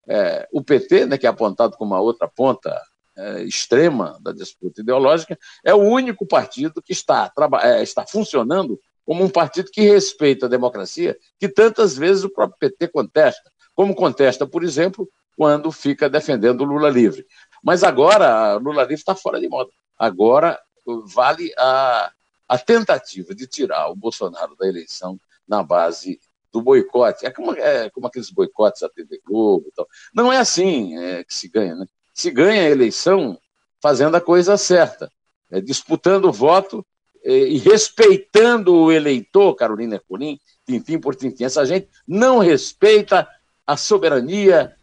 é, 0.07 0.47
o 0.51 0.63
PT, 0.63 1.07
né, 1.07 1.17
que 1.17 1.25
é 1.25 1.29
apontado 1.31 1.75
como 1.75 1.95
a 1.95 1.99
outra 1.99 2.27
ponta 2.27 2.79
é, 3.17 3.41
extrema 3.41 4.19
da 4.21 4.31
disputa 4.31 4.81
ideológica, 4.81 5.35
é 5.65 5.73
o 5.73 5.81
único 5.81 6.27
partido 6.27 6.79
que 6.79 6.93
está, 6.93 7.33
é, 7.63 7.81
está 7.81 8.05
funcionando 8.05 8.79
como 9.05 9.23
um 9.23 9.29
partido 9.29 9.69
que 9.71 9.81
respeita 9.81 10.45
a 10.45 10.49
democracia, 10.49 11.17
que 11.39 11.47
tantas 11.47 11.95
vezes 11.95 12.23
o 12.23 12.29
próprio 12.29 12.57
PT 12.59 12.87
contesta, 12.89 13.51
como 13.75 13.95
contesta, 13.95 14.47
por 14.47 14.63
exemplo, 14.63 15.09
quando 15.35 15.71
fica 15.71 16.09
defendendo 16.09 16.61
o 16.61 16.65
Lula 16.65 16.89
livre. 16.89 17.25
Mas 17.63 17.83
agora, 17.83 18.55
Lula 18.55 18.83
livre 18.83 18.95
está 18.95 19.15
fora 19.15 19.39
de 19.39 19.47
moda. 19.47 19.71
Agora 19.97 20.59
vale 21.05 21.51
a, 21.57 22.11
a 22.47 22.57
tentativa 22.57 23.33
de 23.33 23.47
tirar 23.47 23.89
o 23.89 23.95
Bolsonaro 23.95 24.55
da 24.55 24.67
eleição 24.67 25.19
na 25.47 25.63
base 25.63 26.19
do 26.51 26.61
boicote. 26.61 27.25
É 27.25 27.31
como, 27.31 27.53
é 27.53 27.89
como 27.89 28.07
aqueles 28.07 28.29
boicotes 28.29 28.81
da 28.81 28.89
TV 28.89 29.19
Globo. 29.25 29.71
Não 30.13 30.31
é 30.31 30.37
assim 30.37 30.97
é, 30.97 31.23
que 31.23 31.33
se 31.33 31.47
ganha, 31.47 31.75
né? 31.75 31.85
Se 32.13 32.29
ganha 32.29 32.61
a 32.61 32.69
eleição 32.69 33.39
fazendo 33.81 34.15
a 34.15 34.21
coisa 34.21 34.55
certa, 34.55 35.11
é, 35.51 35.59
disputando 35.59 36.25
o 36.25 36.31
voto 36.31 36.85
e 37.23 37.57
respeitando 37.57 38.73
o 38.73 38.91
eleitor, 38.91 39.55
Carolina 39.55 39.95
Ercolim, 39.95 40.39
tintim 40.65 40.99
por 40.99 41.15
tintim. 41.15 41.45
Essa 41.45 41.65
gente 41.65 41.87
não 42.07 42.39
respeita 42.39 43.27
a 43.65 43.77
soberania 43.77 44.75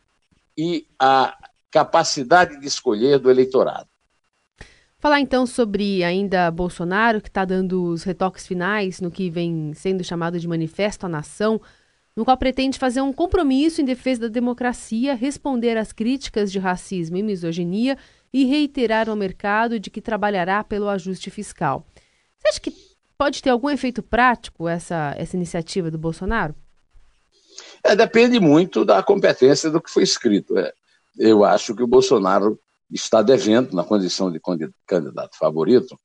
e 0.57 0.87
a 0.99 1.37
capacidade 1.71 2.59
de 2.59 2.67
escolher 2.67 3.19
do 3.19 3.31
eleitorado. 3.31 3.89
Falar 4.99 5.21
então 5.21 5.47
sobre 5.47 6.05
ainda 6.05 6.51
Bolsonaro, 6.51 7.23
que 7.23 7.29
está 7.29 7.45
dando 7.45 7.85
os 7.85 8.03
retoques 8.03 8.47
finais 8.47 9.01
no 9.01 9.11
que 9.11 9.31
vem 9.31 9.73
sendo 9.75 10.05
chamado 10.05 10.39
de 10.39 10.47
Manifesto 10.47 11.07
à 11.07 11.09
Nação, 11.09 11.61
no 12.15 12.25
qual 12.25 12.37
pretende 12.37 12.79
fazer 12.79 13.01
um 13.01 13.13
compromisso 13.13 13.81
em 13.81 13.85
defesa 13.85 14.23
da 14.23 14.29
democracia, 14.29 15.15
responder 15.15 15.79
às 15.79 15.91
críticas 15.91 16.53
de 16.53 16.59
racismo 16.59 17.17
e 17.17 17.23
misoginia 17.23 17.97
e 18.31 18.45
reiterar 18.45 19.09
ao 19.09 19.17
mercado 19.17 19.81
de 19.81 19.89
que 19.89 20.03
trabalhará 20.03 20.63
pelo 20.63 20.89
ajuste 20.89 21.31
fiscal. 21.31 21.87
Você 22.41 22.49
acha 22.49 22.61
que 22.61 22.75
pode 23.17 23.43
ter 23.43 23.51
algum 23.51 23.69
efeito 23.69 24.03
prático 24.03 24.67
essa, 24.67 25.15
essa 25.17 25.37
iniciativa 25.37 25.91
do 25.91 25.99
Bolsonaro? 25.99 26.55
É, 27.85 27.95
depende 27.95 28.41
muito 28.41 28.85
da 28.85 29.03
competência 29.03 29.71
do 29.71 29.81
que 29.81 29.91
foi 29.91 30.03
escrito. 30.03 30.59
É. 30.59 30.73
Eu 31.19 31.45
acho 31.45 31.75
que 31.75 31.83
o 31.83 31.87
Bolsonaro 31.87 32.59
está 32.91 33.23
devendo, 33.23 33.75
na 33.75 33.85
condição 33.85 34.33
de 34.33 34.41
candidato 34.87 35.37
favorito, 35.37 35.99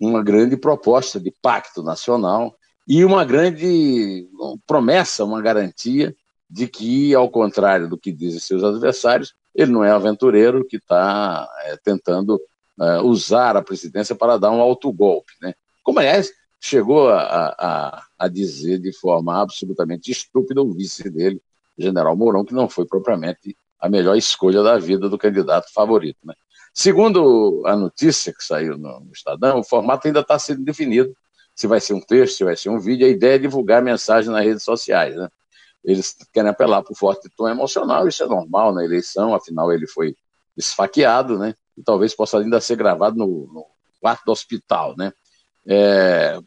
uma 0.00 0.22
grande 0.22 0.56
proposta 0.56 1.20
de 1.20 1.32
pacto 1.42 1.82
nacional 1.82 2.56
e 2.88 3.04
uma 3.04 3.24
grande 3.24 4.28
promessa, 4.66 5.24
uma 5.24 5.40
garantia 5.40 6.14
de 6.50 6.66
que, 6.66 7.14
ao 7.14 7.30
contrário 7.30 7.88
do 7.88 7.96
que 7.96 8.12
dizem 8.12 8.40
seus 8.40 8.64
adversários, 8.64 9.34
ele 9.54 9.70
não 9.70 9.84
é 9.84 9.90
aventureiro 9.90 10.66
que 10.66 10.76
está 10.76 11.48
é, 11.64 11.76
tentando 11.76 12.40
é, 12.80 12.98
usar 12.98 13.56
a 13.56 13.62
presidência 13.62 14.14
para 14.14 14.38
dar 14.38 14.50
um 14.50 14.60
autogolpe. 14.60 15.32
Né? 15.40 15.54
Como, 15.82 15.98
aliás, 15.98 16.30
chegou 16.60 17.08
a, 17.08 17.54
a, 17.58 18.06
a 18.18 18.28
dizer 18.28 18.78
de 18.78 18.92
forma 18.92 19.40
absolutamente 19.40 20.10
estúpida 20.10 20.62
o 20.62 20.72
vice 20.72 21.10
dele, 21.10 21.42
general 21.76 22.16
Mourão, 22.16 22.44
que 22.44 22.54
não 22.54 22.68
foi 22.68 22.86
propriamente 22.86 23.56
a 23.80 23.88
melhor 23.88 24.16
escolha 24.16 24.62
da 24.62 24.78
vida 24.78 25.08
do 25.08 25.18
candidato 25.18 25.72
favorito. 25.72 26.18
Né? 26.24 26.34
Segundo 26.72 27.62
a 27.66 27.74
notícia 27.74 28.32
que 28.32 28.44
saiu 28.44 28.78
no, 28.78 29.10
Estadão, 29.12 29.58
o 29.58 29.64
formato 29.64 30.06
ainda 30.06 30.20
está 30.20 30.38
sendo 30.38 30.62
definido, 30.62 31.14
se 31.54 31.66
vai 31.66 31.80
ser 31.80 31.94
um 31.94 32.00
texto, 32.00 32.36
se 32.36 32.44
vai 32.44 32.56
ser 32.56 32.70
um 32.70 32.78
vídeo, 32.78 33.06
a 33.06 33.10
ideia 33.10 33.34
é 33.34 33.38
divulgar 33.38 33.82
mensagem 33.82 34.30
nas 34.30 34.44
redes 34.44 34.62
sociais. 34.62 35.16
Né? 35.16 35.28
Eles 35.84 36.16
querem 36.32 36.50
apelar 36.50 36.82
para 36.82 36.92
o 36.92 36.96
forte 36.96 37.28
tom 37.36 37.48
emocional, 37.48 38.06
isso 38.06 38.22
é 38.22 38.26
normal 38.26 38.72
na 38.72 38.84
eleição, 38.84 39.34
afinal 39.34 39.72
ele 39.72 39.86
foi 39.86 40.14
esfaqueado, 40.56 41.38
né? 41.38 41.54
e 41.76 41.82
talvez 41.82 42.14
possa 42.14 42.38
ainda 42.38 42.60
ser 42.60 42.76
gravado 42.76 43.16
no, 43.16 43.26
no 43.52 43.66
quarto 44.00 44.24
do 44.24 44.32
hospital, 44.32 44.94
né? 44.96 45.12
É, 45.66 46.38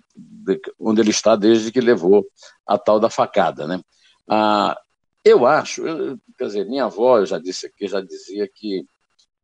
onde 0.79 1.01
ele 1.01 1.11
está 1.11 1.35
desde 1.35 1.71
que 1.71 1.79
levou 1.79 2.25
a 2.67 2.77
tal 2.77 2.99
da 2.99 3.09
facada, 3.09 3.67
né? 3.67 3.81
Ah, 4.27 4.77
eu 5.23 5.45
acho, 5.45 5.85
eu, 5.87 6.17
quer 6.37 6.45
dizer, 6.45 6.65
minha 6.65 6.85
avó, 6.85 7.19
eu 7.19 7.25
já 7.25 7.39
disse 7.39 7.65
aqui, 7.65 7.87
já 7.87 8.01
dizia 8.01 8.47
que 8.47 8.85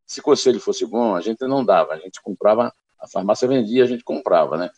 se 0.05 0.19
o 0.19 0.23
conselho 0.23 0.59
fosse 0.59 0.85
bom, 0.85 1.15
a 1.15 1.21
gente 1.21 1.41
não 1.47 1.63
dava, 1.63 1.93
a 1.93 1.97
gente 1.97 2.21
comprava, 2.21 2.73
a 2.99 3.07
farmácia 3.07 3.47
vendia, 3.47 3.83
a 3.83 3.87
gente 3.87 4.03
comprava, 4.03 4.57
né? 4.57 4.69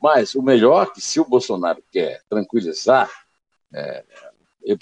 Mas 0.00 0.34
o 0.34 0.42
melhor 0.42 0.86
é 0.86 0.90
que 0.94 1.00
se 1.00 1.18
o 1.18 1.24
Bolsonaro 1.24 1.82
quer 1.90 2.22
tranquilizar 2.28 3.10
é, 3.72 4.04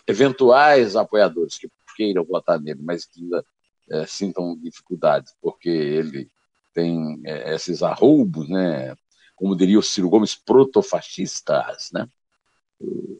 eventuais 0.06 0.96
apoiadores 0.96 1.58
que 1.58 1.70
queiram 1.96 2.24
votar 2.24 2.60
nele, 2.60 2.80
mas 2.82 3.04
que 3.04 3.20
ainda 3.22 3.44
é, 3.90 4.06
sintam 4.06 4.56
dificuldades, 4.56 5.34
porque 5.40 5.68
ele 5.68 6.28
tem 6.74 7.20
é, 7.24 7.54
esses 7.54 7.82
arroubos, 7.82 8.48
né? 8.48 8.94
Como 9.40 9.56
diria 9.56 9.78
o 9.78 9.82
Ciro 9.82 10.10
Gomes, 10.10 10.34
protofascistas, 10.34 11.88
né? 11.94 12.06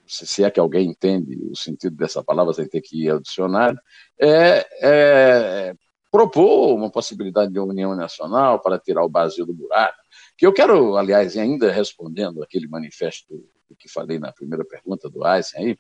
se 0.06 0.44
é 0.44 0.50
que 0.50 0.60
alguém 0.60 0.90
entende 0.90 1.38
o 1.50 1.56
sentido 1.56 1.96
dessa 1.96 2.22
palavra, 2.22 2.52
sem 2.52 2.68
ter 2.68 2.82
que 2.82 3.04
ir 3.04 3.08
ao 3.08 3.20
dicionário, 3.20 3.80
é, 4.18 4.66
é 4.82 5.74
propor 6.10 6.74
uma 6.74 6.90
possibilidade 6.90 7.50
de 7.50 7.58
união 7.58 7.96
nacional 7.96 8.60
para 8.60 8.78
tirar 8.78 9.02
o 9.02 9.08
Brasil 9.08 9.46
do 9.46 9.54
buraco, 9.54 9.96
que 10.36 10.46
eu 10.46 10.52
quero, 10.52 10.98
aliás, 10.98 11.38
ainda 11.38 11.72
respondendo 11.72 12.42
aquele 12.42 12.68
manifesto 12.68 13.42
que 13.78 13.88
falei 13.88 14.18
na 14.18 14.30
primeira 14.30 14.64
pergunta 14.64 15.08
do 15.08 15.26
Eisen 15.26 15.58
aí, 15.58 15.78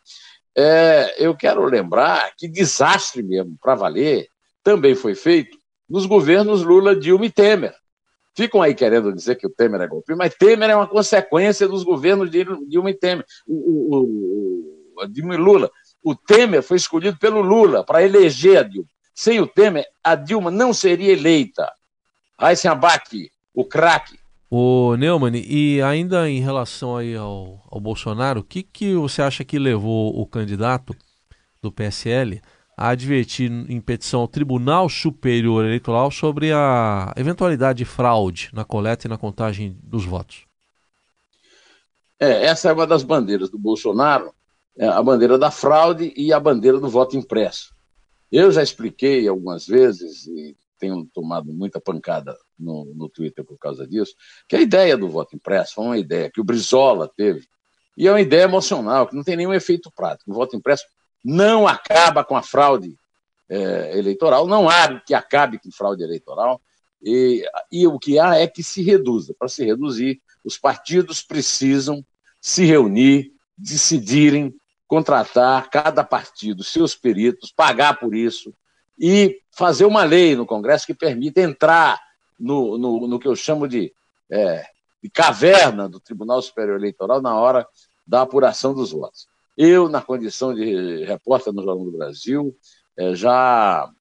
é, 0.56 1.22
eu 1.22 1.36
quero 1.36 1.62
lembrar 1.66 2.34
que 2.34 2.48
desastre 2.48 3.22
mesmo, 3.22 3.58
para 3.60 3.74
valer, 3.74 4.26
também 4.62 4.94
foi 4.94 5.14
feito 5.14 5.58
nos 5.86 6.06
governos 6.06 6.62
Lula, 6.62 6.96
Dilma 6.96 7.26
e 7.26 7.30
Temer. 7.30 7.74
Ficam 8.40 8.62
aí 8.62 8.74
querendo 8.74 9.12
dizer 9.12 9.34
que 9.34 9.46
o 9.46 9.50
Temer 9.50 9.82
é 9.82 9.86
golpe, 9.86 10.14
mas 10.14 10.34
Temer 10.34 10.70
é 10.70 10.74
uma 10.74 10.86
consequência 10.86 11.68
dos 11.68 11.82
governos 11.82 12.30
de 12.30 12.42
Dilma 12.66 12.88
e 12.88 12.94
Temer. 12.94 13.22
O, 13.46 13.52
o, 13.54 15.02
o, 15.02 15.06
Dilma 15.06 15.34
e 15.34 15.36
Lula. 15.36 15.70
O 16.02 16.14
Temer 16.14 16.62
foi 16.62 16.78
escolhido 16.78 17.18
pelo 17.18 17.42
Lula 17.42 17.84
para 17.84 18.02
eleger 18.02 18.56
a 18.56 18.62
Dilma. 18.62 18.88
Sem 19.14 19.40
o 19.40 19.46
Temer, 19.46 19.84
a 20.02 20.14
Dilma 20.14 20.50
não 20.50 20.72
seria 20.72 21.12
eleita. 21.12 21.70
Raíssen 22.38 22.70
Abac, 22.70 23.30
o 23.52 23.62
craque. 23.62 24.18
O 24.50 24.96
Neumann, 24.96 25.36
e 25.36 25.82
ainda 25.82 26.26
em 26.26 26.40
relação 26.40 26.96
aí 26.96 27.14
ao, 27.14 27.62
ao 27.70 27.78
Bolsonaro, 27.78 28.40
o 28.40 28.44
que, 28.44 28.62
que 28.62 28.94
você 28.94 29.20
acha 29.20 29.44
que 29.44 29.58
levou 29.58 30.18
o 30.18 30.24
candidato 30.24 30.96
do 31.60 31.70
PSL 31.70 32.40
a 32.80 32.88
advertir 32.88 33.52
em 33.68 33.78
petição 33.78 34.22
ao 34.22 34.28
Tribunal 34.28 34.88
Superior 34.88 35.66
Eleitoral 35.66 36.10
sobre 36.10 36.50
a 36.50 37.12
eventualidade 37.14 37.76
de 37.76 37.84
fraude 37.84 38.48
na 38.54 38.64
coleta 38.64 39.06
e 39.06 39.10
na 39.10 39.18
contagem 39.18 39.76
dos 39.82 40.06
votos. 40.06 40.46
É, 42.18 42.46
essa 42.46 42.70
é 42.70 42.72
uma 42.72 42.86
das 42.86 43.02
bandeiras 43.02 43.50
do 43.50 43.58
Bolsonaro, 43.58 44.32
é 44.78 44.88
a 44.88 45.02
bandeira 45.02 45.38
da 45.38 45.50
fraude 45.50 46.10
e 46.16 46.32
a 46.32 46.40
bandeira 46.40 46.80
do 46.80 46.88
voto 46.88 47.18
impresso. 47.18 47.74
Eu 48.32 48.50
já 48.50 48.62
expliquei 48.62 49.28
algumas 49.28 49.66
vezes, 49.66 50.26
e 50.26 50.56
tenho 50.78 51.06
tomado 51.12 51.52
muita 51.52 51.78
pancada 51.78 52.34
no, 52.58 52.90
no 52.96 53.10
Twitter 53.10 53.44
por 53.44 53.58
causa 53.58 53.86
disso, 53.86 54.14
que 54.48 54.56
a 54.56 54.60
ideia 54.60 54.96
do 54.96 55.06
voto 55.06 55.36
impresso 55.36 55.74
foi 55.74 55.84
uma 55.84 55.98
ideia 55.98 56.30
que 56.32 56.40
o 56.40 56.44
Brizola 56.44 57.10
teve, 57.14 57.46
e 57.94 58.08
é 58.08 58.10
uma 58.10 58.22
ideia 58.22 58.44
emocional, 58.44 59.06
que 59.06 59.14
não 59.14 59.22
tem 59.22 59.36
nenhum 59.36 59.52
efeito 59.52 59.92
prático. 59.94 60.30
O 60.30 60.34
voto 60.34 60.56
impresso 60.56 60.86
não 61.24 61.66
acaba 61.66 62.24
com 62.24 62.36
a 62.36 62.42
fraude 62.42 62.96
é, 63.48 63.98
eleitoral, 63.98 64.46
não 64.46 64.68
há 64.68 65.00
que 65.00 65.14
acabe 65.14 65.58
com 65.58 65.70
fraude 65.70 66.02
eleitoral, 66.02 66.60
e, 67.02 67.44
e 67.70 67.86
o 67.86 67.98
que 67.98 68.18
há 68.18 68.36
é 68.36 68.46
que 68.46 68.62
se 68.62 68.82
reduza. 68.82 69.34
Para 69.38 69.48
se 69.48 69.64
reduzir, 69.64 70.20
os 70.44 70.58
partidos 70.58 71.22
precisam 71.22 72.04
se 72.40 72.64
reunir, 72.64 73.32
decidirem 73.56 74.54
contratar 74.86 75.70
cada 75.70 76.02
partido 76.02 76.64
seus 76.64 76.94
peritos, 76.94 77.52
pagar 77.52 77.98
por 77.98 78.14
isso 78.14 78.52
e 78.98 79.40
fazer 79.50 79.84
uma 79.84 80.04
lei 80.04 80.34
no 80.34 80.46
Congresso 80.46 80.86
que 80.86 80.94
permita 80.94 81.40
entrar 81.40 82.00
no, 82.38 82.76
no, 82.76 83.06
no 83.06 83.18
que 83.18 83.28
eu 83.28 83.36
chamo 83.36 83.68
de, 83.68 83.92
é, 84.30 84.66
de 85.02 85.08
caverna 85.08 85.88
do 85.88 86.00
Tribunal 86.00 86.42
Superior 86.42 86.76
Eleitoral 86.76 87.22
na 87.22 87.38
hora 87.38 87.66
da 88.06 88.22
apuração 88.22 88.74
dos 88.74 88.90
votos. 88.90 89.28
Eu, 89.62 89.90
na 89.90 90.00
condição 90.00 90.54
de 90.54 91.04
repórter 91.04 91.52
no 91.52 91.62
Jornal 91.62 91.84
do 91.84 91.92
Brasil, 91.92 92.56
é, 92.96 93.14
já 93.14 93.92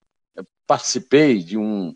participei 0.66 1.44
de 1.44 1.58
um 1.58 1.94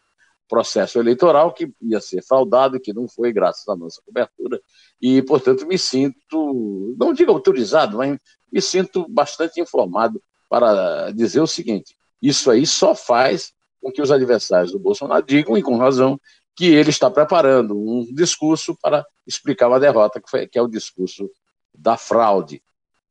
processo 0.50 1.00
eleitoral 1.00 1.54
que 1.54 1.72
ia 1.82 2.02
ser 2.02 2.22
fraudado 2.22 2.78
que 2.78 2.92
não 2.92 3.08
foi 3.08 3.32
graças 3.32 3.66
à 3.70 3.74
nossa 3.74 4.02
cobertura 4.06 4.60
e, 5.02 5.22
portanto, 5.22 5.66
me 5.66 5.78
sinto, 5.78 6.94
não 7.00 7.14
digo 7.14 7.32
autorizado, 7.32 8.00
mas 8.00 8.20
me 8.52 8.62
sinto 8.62 9.08
bastante 9.08 9.62
informado 9.62 10.22
para 10.50 11.12
dizer 11.12 11.40
o 11.40 11.48
seguinte: 11.48 11.96
isso 12.22 12.52
aí 12.52 12.68
só 12.68 12.94
faz 12.94 13.54
com 13.82 13.90
que 13.94 14.02
os 14.02 14.12
adversários 14.12 14.74
do 14.74 14.80
Bolsonaro 14.80 15.26
digam, 15.26 15.58
e 15.58 15.64
com 15.64 15.78
razão, 15.78 16.20
que 16.54 16.66
ele 16.66 16.90
está 16.90 17.10
preparando 17.10 17.80
um 17.80 18.14
discurso 18.14 18.78
para 18.82 19.06
explicar 19.26 19.70
uma 19.70 19.80
derrota, 19.80 20.20
que, 20.20 20.30
foi, 20.30 20.48
que 20.50 20.60
é 20.60 20.62
o 20.62 20.68
discurso 20.68 21.32
da 21.74 21.96
fraude. 21.96 22.62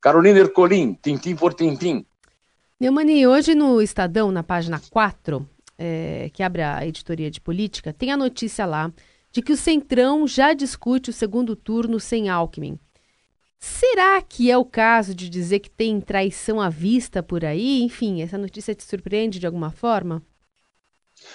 Carolina 0.03 0.41
Ercolim, 0.41 0.99
tintim 1.01 1.37
por 1.37 1.55
tintim. 1.55 2.05
Neumani, 2.81 3.25
hoje 3.25 3.55
no 3.55 3.81
Estadão, 3.81 4.33
na 4.33 4.43
página 4.43 4.83
4, 4.91 5.49
é, 5.79 6.29
que 6.35 6.43
abre 6.43 6.61
a 6.61 6.85
editoria 6.85 7.31
de 7.31 7.41
política, 7.41 7.93
tem 7.93 8.11
a 8.11 8.17
notícia 8.17 8.67
lá 8.67 8.93
de 9.31 9.41
que 9.41 9.53
o 9.53 9.57
Centrão 9.57 10.27
já 10.27 10.55
discute 10.55 11.11
o 11.11 11.13
segundo 11.13 11.55
turno 11.55 12.01
sem 12.01 12.29
Alckmin. 12.29 12.81
Será 13.61 14.21
que 14.21 14.51
é 14.51 14.59
o 14.59 14.65
caso 14.65 15.15
de 15.15 15.29
dizer 15.29 15.61
que 15.61 15.71
tem 15.71 16.01
traição 16.01 16.61
à 16.61 16.69
vista 16.69 17.23
por 17.23 17.45
aí? 17.45 17.81
Enfim, 17.83 18.23
essa 18.23 18.37
notícia 18.37 18.75
te 18.75 18.83
surpreende 18.83 19.39
de 19.39 19.47
alguma 19.47 19.71
forma? 19.71 20.21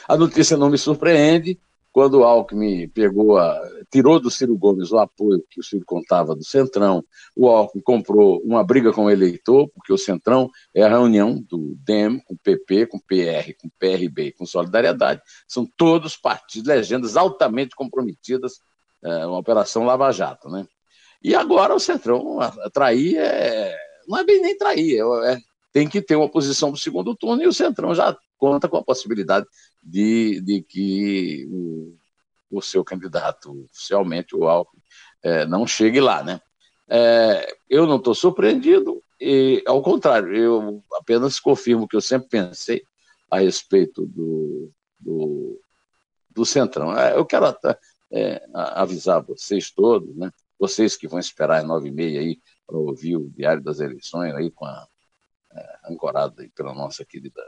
A 0.05 0.17
notícia 0.17 0.57
não 0.57 0.69
me 0.69 0.77
surpreende. 0.77 1.57
Quando 1.97 2.19
o 2.19 2.23
Alckmin 2.23 2.87
pegou 2.89 3.39
a, 3.39 3.59
tirou 3.89 4.19
do 4.19 4.29
Ciro 4.29 4.55
Gomes 4.55 4.91
o 4.91 4.99
apoio 4.99 5.43
que 5.49 5.59
o 5.59 5.63
Ciro 5.63 5.83
contava 5.83 6.35
do 6.35 6.45
Centrão, 6.45 7.03
o 7.35 7.47
Alckmin 7.47 7.81
comprou 7.81 8.39
uma 8.43 8.63
briga 8.63 8.93
com 8.93 9.05
o 9.05 9.09
eleitor, 9.09 9.67
porque 9.69 9.91
o 9.91 9.97
Centrão 9.97 10.47
é 10.75 10.83
a 10.83 10.89
reunião 10.89 11.41
do 11.41 11.75
DEM 11.83 12.19
com 12.19 12.37
PP, 12.37 12.85
com 12.85 12.99
PR, 12.99 13.51
com 13.59 13.67
PRB, 13.79 14.31
com 14.33 14.45
Solidariedade. 14.45 15.23
São 15.47 15.67
todos 15.75 16.15
partidos, 16.15 16.67
legendas 16.67 17.17
altamente 17.17 17.75
comprometidas, 17.75 18.59
é, 19.03 19.25
uma 19.25 19.39
operação 19.39 19.83
Lava 19.83 20.11
Jato, 20.11 20.49
né? 20.49 20.67
E 21.23 21.33
agora 21.33 21.73
o 21.73 21.79
Centrão 21.79 22.37
trair 22.71 23.17
é, 23.17 23.75
não 24.07 24.19
é 24.19 24.23
bem 24.23 24.39
nem 24.39 24.55
trair, 24.55 24.99
é, 24.99 25.33
é, 25.33 25.37
tem 25.73 25.89
que 25.89 25.99
ter 25.99 26.15
uma 26.15 26.29
posição 26.29 26.69
para 26.69 26.77
o 26.77 26.79
segundo 26.79 27.15
turno 27.15 27.41
e 27.41 27.47
o 27.47 27.53
Centrão 27.53 27.95
já 27.95 28.15
conta 28.37 28.67
com 28.67 28.77
a 28.77 28.83
possibilidade 28.83 29.45
de, 29.81 30.41
de 30.41 30.61
que 30.61 31.45
o, 31.49 31.97
o 32.51 32.61
seu 32.61 32.83
candidato, 32.83 33.65
oficialmente, 33.65 34.35
o 34.35 34.47
Alckmin, 34.47 34.81
é, 35.23 35.45
não 35.45 35.65
chegue 35.65 35.99
lá, 35.99 36.23
né? 36.23 36.39
É, 36.89 37.57
eu 37.69 37.85
não 37.85 37.97
estou 37.97 38.15
surpreendido, 38.15 39.03
e, 39.19 39.63
ao 39.65 39.81
contrário, 39.81 40.35
eu 40.35 40.83
apenas 40.93 41.39
confirmo 41.39 41.83
o 41.83 41.87
que 41.87 41.95
eu 41.95 42.01
sempre 42.01 42.29
pensei 42.29 42.83
a 43.29 43.39
respeito 43.39 44.05
do, 44.05 44.71
do, 44.99 45.59
do 46.29 46.45
Centrão. 46.45 46.97
É, 46.97 47.17
eu 47.17 47.25
quero 47.25 47.45
até, 47.45 47.77
é, 48.11 48.47
avisar 48.53 49.23
vocês 49.23 49.71
todos, 49.71 50.15
né? 50.15 50.31
Vocês 50.59 50.95
que 50.95 51.07
vão 51.07 51.19
esperar 51.19 51.59
às 51.59 51.67
nove 51.67 51.89
e 51.89 51.91
meia 51.91 52.19
aí 52.19 52.39
para 52.65 52.77
ouvir 52.77 53.17
o 53.17 53.29
Diário 53.29 53.63
das 53.63 53.79
Eleições 53.79 54.33
aí 54.35 54.51
com 54.51 54.65
a 54.65 54.87
é, 55.53 55.91
ancorado 55.91 56.41
aí 56.41 56.49
pela 56.49 56.73
nossa 56.73 57.03
querida 57.05 57.41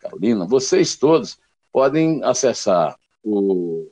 Carolina, 0.00 0.46
vocês 0.46 0.96
todos 0.96 1.38
podem 1.72 2.24
acessar 2.24 2.96
o, 3.22 3.88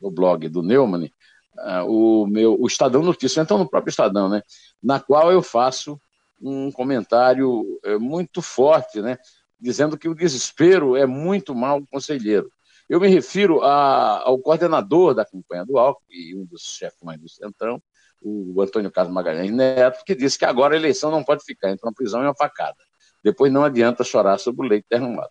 o 0.00 0.10
blog 0.10 0.48
do 0.48 0.62
Neumann, 0.62 1.10
uh, 1.58 1.84
o 1.86 2.26
meu 2.26 2.60
o 2.60 2.66
Estadão 2.66 3.02
Notícias, 3.02 3.42
então 3.44 3.58
no 3.58 3.68
próprio 3.68 3.90
Estadão, 3.90 4.28
né, 4.28 4.42
na 4.82 5.00
qual 5.00 5.30
eu 5.30 5.40
faço 5.40 5.98
um 6.40 6.70
comentário 6.70 7.80
é, 7.84 7.96
muito 7.96 8.42
forte, 8.42 9.00
né, 9.00 9.16
dizendo 9.58 9.96
que 9.96 10.08
o 10.08 10.14
desespero 10.14 10.96
é 10.96 11.06
muito 11.06 11.54
mal 11.54 11.80
conselheiro. 11.90 12.50
Eu 12.86 13.00
me 13.00 13.08
refiro 13.08 13.62
a, 13.62 14.20
ao 14.24 14.38
coordenador 14.38 15.14
da 15.14 15.24
campanha 15.24 15.64
do 15.64 15.78
Alckmin 15.78 16.14
e 16.14 16.36
um 16.36 16.44
dos 16.44 16.62
chefões 16.62 17.18
do 17.18 17.28
Centrão, 17.30 17.82
o 18.20 18.60
Antônio 18.60 18.90
Carlos 18.90 19.14
Magalhães 19.14 19.50
Neto, 19.50 20.04
que 20.04 20.14
disse 20.14 20.38
que 20.38 20.44
agora 20.44 20.74
a 20.74 20.76
eleição 20.76 21.10
não 21.10 21.24
pode 21.24 21.44
ficar 21.44 21.70
entre 21.70 21.86
uma 21.86 21.94
prisão 21.94 22.22
e 22.22 22.26
uma 22.26 22.34
facada. 22.34 22.76
Depois 23.22 23.50
não 23.50 23.64
adianta 23.64 24.04
chorar 24.04 24.38
sobre 24.38 24.66
o 24.66 24.68
leite 24.68 24.86
derramado. 24.90 25.30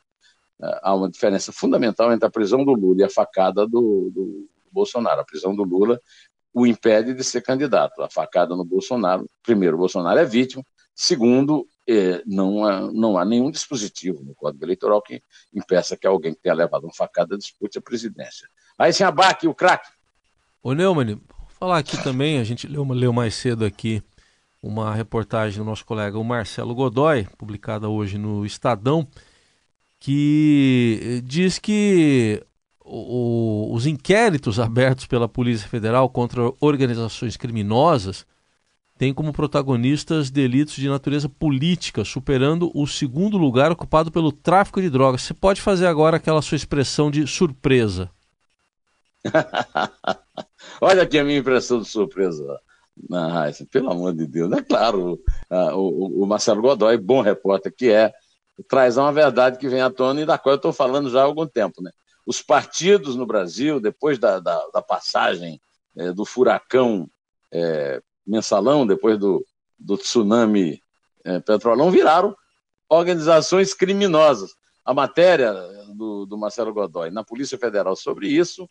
Há 0.81 0.95
uma 0.95 1.09
diferença 1.09 1.51
fundamental 1.51 2.11
entre 2.11 2.27
a 2.27 2.31
prisão 2.31 2.63
do 2.63 2.73
Lula 2.73 3.01
e 3.01 3.03
a 3.03 3.09
facada 3.09 3.67
do, 3.67 4.11
do 4.13 4.49
Bolsonaro. 4.71 5.21
A 5.21 5.25
prisão 5.25 5.55
do 5.55 5.63
Lula 5.63 5.99
o 6.53 6.67
impede 6.67 7.13
de 7.13 7.23
ser 7.23 7.41
candidato. 7.41 8.01
A 8.03 8.09
facada 8.09 8.55
no 8.55 8.63
Bolsonaro, 8.63 9.25
primeiro, 9.41 9.75
o 9.75 9.79
Bolsonaro 9.79 10.19
é 10.19 10.25
vítima, 10.25 10.63
segundo, 10.93 11.67
é, 11.89 12.21
não, 12.25 12.63
há, 12.63 12.91
não 12.91 13.17
há 13.17 13.25
nenhum 13.25 13.49
dispositivo 13.49 14.23
no 14.23 14.35
Código 14.35 14.63
Eleitoral 14.63 15.01
que 15.01 15.21
impeça 15.53 15.97
que 15.97 16.05
alguém 16.05 16.33
que 16.33 16.41
tenha 16.41 16.53
levado 16.53 16.83
uma 16.83 16.93
facada 16.93 17.37
dispute 17.37 17.79
a 17.79 17.81
presidência. 17.81 18.47
Aí, 18.77 18.93
sem 18.93 19.05
abaque, 19.05 19.47
o 19.47 19.55
craque. 19.55 19.89
Ô 20.61 20.73
Neumann, 20.73 21.19
falar 21.59 21.79
aqui 21.79 22.01
também, 22.03 22.39
a 22.39 22.43
gente 22.43 22.67
leu, 22.67 22.85
leu 22.85 23.11
mais 23.11 23.33
cedo 23.33 23.65
aqui 23.65 24.01
uma 24.61 24.93
reportagem 24.95 25.59
do 25.59 25.65
nosso 25.65 25.85
colega 25.85 26.17
o 26.17 26.23
Marcelo 26.23 26.73
Godoy, 26.73 27.27
publicada 27.37 27.89
hoje 27.89 28.17
no 28.17 28.45
Estadão, 28.45 29.05
que 30.03 31.21
diz 31.23 31.57
que 31.57 32.43
o, 32.83 33.73
os 33.73 33.85
inquéritos 33.87 34.59
abertos 34.59 35.05
pela 35.05 35.29
Polícia 35.29 35.65
Federal 35.65 36.09
contra 36.09 36.51
organizações 36.59 37.37
criminosas 37.37 38.25
têm 38.97 39.13
como 39.13 39.31
protagonistas 39.31 40.29
delitos 40.29 40.75
de 40.75 40.89
natureza 40.89 41.29
política, 41.29 42.03
superando 42.03 42.69
o 42.75 42.85
segundo 42.85 43.37
lugar 43.37 43.71
ocupado 43.71 44.11
pelo 44.11 44.33
tráfico 44.33 44.81
de 44.81 44.89
drogas. 44.89 45.21
Você 45.21 45.33
pode 45.33 45.61
fazer 45.61 45.87
agora 45.87 46.17
aquela 46.17 46.41
sua 46.41 46.57
expressão 46.57 47.09
de 47.09 47.25
surpresa. 47.25 48.11
Olha 50.81 51.03
aqui 51.03 51.17
a 51.17 51.23
minha 51.23 51.39
impressão 51.39 51.79
de 51.79 51.87
surpresa, 51.87 52.59
na 53.09 53.47
Heisen, 53.47 53.65
pelo 53.67 53.89
amor 53.89 54.13
de 54.13 54.27
Deus. 54.27 54.51
É 54.51 54.61
claro, 54.61 55.17
o, 55.49 56.23
o 56.23 56.27
Marcelo 56.27 56.61
Godoy, 56.61 56.97
bom 56.97 57.21
repórter 57.21 57.73
que 57.73 57.89
é, 57.89 58.13
traz 58.61 58.97
uma 58.97 59.11
verdade 59.11 59.57
que 59.57 59.67
vem 59.67 59.81
à 59.81 59.89
tona 59.89 60.21
e 60.21 60.25
da 60.25 60.37
qual 60.37 60.53
eu 60.53 60.57
estou 60.57 60.73
falando 60.73 61.09
já 61.09 61.21
há 61.21 61.23
algum 61.23 61.47
tempo. 61.47 61.81
Né? 61.81 61.91
Os 62.25 62.41
partidos 62.41 63.15
no 63.15 63.25
Brasil, 63.25 63.79
depois 63.79 64.19
da, 64.19 64.39
da, 64.39 64.67
da 64.73 64.81
passagem 64.81 65.59
é, 65.95 66.11
do 66.11 66.25
furacão 66.25 67.09
é, 67.51 68.01
mensalão, 68.25 68.85
depois 68.85 69.17
do, 69.17 69.45
do 69.79 69.97
tsunami 69.97 70.81
é, 71.23 71.39
petrolão, 71.39 71.89
viraram 71.89 72.35
organizações 72.87 73.73
criminosas. 73.73 74.51
A 74.85 74.93
matéria 74.93 75.53
do, 75.95 76.25
do 76.25 76.37
Marcelo 76.37 76.73
Godoy 76.73 77.09
na 77.09 77.23
Polícia 77.23 77.57
Federal 77.57 77.95
sobre 77.95 78.27
isso 78.27 78.69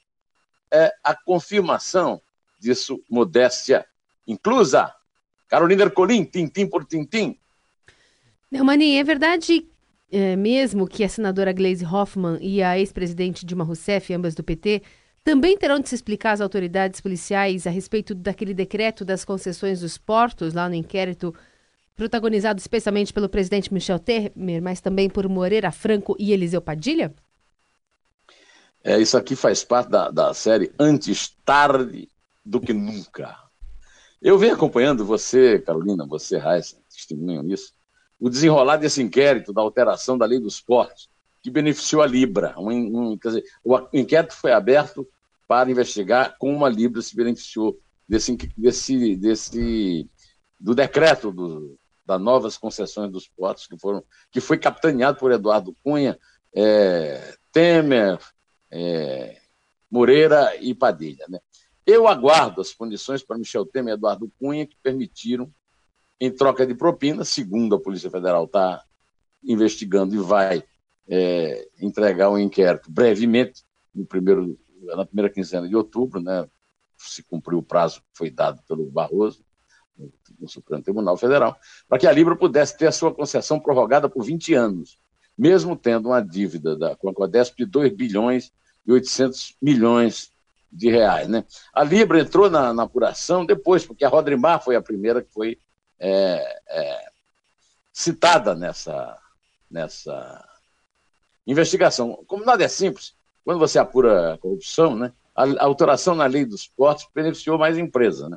é 0.70 0.92
a 1.02 1.14
confirmação 1.14 2.20
disso, 2.58 3.02
modéstia 3.10 3.84
inclusa. 4.26 4.94
Carolina 5.48 5.82
Ercolim, 5.82 6.24
tintim 6.24 6.66
por 6.66 6.84
tintim. 6.84 7.38
Neumani, 8.50 8.96
é 8.96 9.04
verdade 9.04 9.66
é, 10.12 10.36
mesmo 10.36 10.86
que 10.86 11.02
a 11.02 11.08
senadora 11.08 11.52
Gleisi 11.52 11.86
Hoffmann 11.86 12.38
e 12.40 12.62
a 12.62 12.78
ex-presidente 12.78 13.46
Dilma 13.46 13.64
Rousseff, 13.64 14.12
ambas 14.12 14.34
do 14.34 14.44
PT, 14.44 14.82
também 15.24 15.56
terão 15.56 15.80
de 15.80 15.88
se 15.88 15.94
explicar 15.94 16.32
às 16.32 16.40
autoridades 16.40 17.00
policiais 17.00 17.66
a 17.66 17.70
respeito 17.70 18.14
daquele 18.14 18.52
decreto 18.52 19.04
das 19.04 19.24
concessões 19.24 19.80
dos 19.80 19.96
portos, 19.96 20.52
lá 20.52 20.68
no 20.68 20.74
inquérito 20.74 21.34
protagonizado 21.96 22.58
especialmente 22.58 23.12
pelo 23.12 23.28
presidente 23.28 23.72
Michel 23.72 23.98
Temer, 23.98 24.60
mas 24.62 24.80
também 24.80 25.08
por 25.08 25.28
Moreira 25.28 25.70
Franco 25.70 26.14
e 26.18 26.32
Eliseu 26.32 26.60
Padilha? 26.60 27.14
É, 28.84 28.98
isso 29.00 29.16
aqui 29.16 29.36
faz 29.36 29.62
parte 29.64 29.90
da, 29.90 30.10
da 30.10 30.34
série 30.34 30.72
Antes 30.78 31.36
Tarde 31.44 32.08
do 32.44 32.60
que 32.60 32.72
Nunca. 32.72 33.36
Eu 34.20 34.38
venho 34.38 34.54
acompanhando 34.54 35.04
você, 35.04 35.58
Carolina, 35.58 36.06
você, 36.06 36.36
Raíssa, 36.36 36.76
testemunham 36.90 37.46
isso, 37.48 37.72
o 38.22 38.30
desenrolar 38.30 38.76
desse 38.76 39.02
inquérito 39.02 39.52
da 39.52 39.60
alteração 39.60 40.16
da 40.16 40.24
lei 40.24 40.38
dos 40.38 40.60
portos, 40.60 41.10
que 41.42 41.50
beneficiou 41.50 42.02
a 42.02 42.06
Libra. 42.06 42.54
Um, 42.56 42.70
um, 42.70 43.16
dizer, 43.16 43.42
o 43.64 43.76
inquérito 43.92 44.32
foi 44.32 44.52
aberto 44.52 45.04
para 45.48 45.68
investigar 45.68 46.36
como 46.38 46.64
a 46.64 46.68
Libra 46.68 47.02
se 47.02 47.16
beneficiou 47.16 47.80
desse, 48.08 48.36
desse, 48.56 49.16
desse 49.16 50.08
do 50.58 50.72
decreto 50.72 51.32
do, 51.32 51.76
das 52.06 52.20
novas 52.20 52.56
concessões 52.56 53.10
dos 53.10 53.26
portos, 53.26 53.66
que, 53.66 53.76
foram, 53.76 54.04
que 54.30 54.40
foi 54.40 54.56
capitaneado 54.56 55.18
por 55.18 55.32
Eduardo 55.32 55.76
Cunha, 55.82 56.16
é, 56.54 57.34
Temer, 57.50 58.20
é, 58.70 59.36
Moreira 59.90 60.56
e 60.60 60.72
Padilha. 60.76 61.26
Né? 61.28 61.40
Eu 61.84 62.06
aguardo 62.06 62.60
as 62.60 62.72
condições 62.72 63.20
para 63.20 63.36
Michel 63.36 63.66
Temer 63.66 63.94
e 63.94 63.96
Eduardo 63.96 64.30
Cunha 64.38 64.64
que 64.64 64.76
permitiram, 64.80 65.52
em 66.24 66.30
troca 66.30 66.64
de 66.64 66.72
propina, 66.72 67.24
segundo 67.24 67.74
a 67.74 67.80
Polícia 67.80 68.08
Federal 68.08 68.44
está 68.44 68.80
investigando 69.42 70.14
e 70.14 70.18
vai 70.18 70.62
é, 71.08 71.68
entregar 71.80 72.30
um 72.30 72.38
inquérito 72.38 72.88
brevemente, 72.92 73.64
no 73.92 74.06
primeiro, 74.06 74.56
na 74.82 75.04
primeira 75.04 75.28
quinzena 75.28 75.68
de 75.68 75.74
outubro, 75.74 76.20
né, 76.20 76.48
se 76.96 77.24
cumpriu 77.24 77.58
o 77.58 77.62
prazo 77.62 78.02
que 78.02 78.06
foi 78.14 78.30
dado 78.30 78.62
pelo 78.68 78.88
Barroso, 78.88 79.44
no, 79.98 80.12
no 80.38 80.48
Supremo 80.48 80.80
Tribunal 80.80 81.16
Federal, 81.16 81.56
para 81.88 81.98
que 81.98 82.06
a 82.06 82.12
Libra 82.12 82.36
pudesse 82.36 82.78
ter 82.78 82.86
a 82.86 82.92
sua 82.92 83.12
concessão 83.12 83.58
prorrogada 83.58 84.08
por 84.08 84.22
20 84.22 84.54
anos, 84.54 85.00
mesmo 85.36 85.74
tendo 85.74 86.10
uma 86.10 86.20
dívida 86.20 86.78
da, 86.78 86.94
com 86.94 87.08
a 87.08 87.14
Codesp 87.14 87.56
de 87.56 87.66
2 87.66 87.96
bilhões 87.96 88.52
e 88.86 88.92
800 88.92 89.56
milhões 89.60 90.30
de 90.70 90.88
reais. 90.88 91.26
Né? 91.26 91.44
A 91.74 91.82
Libra 91.82 92.20
entrou 92.20 92.48
na, 92.48 92.72
na 92.72 92.84
apuração 92.84 93.44
depois, 93.44 93.84
porque 93.84 94.04
a 94.04 94.08
Rodrimar 94.08 94.62
foi 94.62 94.76
a 94.76 94.80
primeira 94.80 95.20
que 95.20 95.32
foi 95.32 95.58
é, 96.02 96.60
é, 96.68 97.04
citada 97.92 98.56
nessa, 98.56 99.16
nessa 99.70 100.44
investigação. 101.46 102.24
Como 102.26 102.44
nada 102.44 102.64
é 102.64 102.68
simples, 102.68 103.14
quando 103.44 103.60
você 103.60 103.78
apura 103.78 104.34
a 104.34 104.38
corrupção, 104.38 104.96
né, 104.96 105.12
a, 105.32 105.64
alteração 105.64 106.16
na 106.16 106.26
lei 106.26 106.44
dos 106.44 106.66
portos 106.66 107.06
beneficiou 107.14 107.56
mais 107.56 107.78
empresas. 107.78 108.28
Né? 108.28 108.36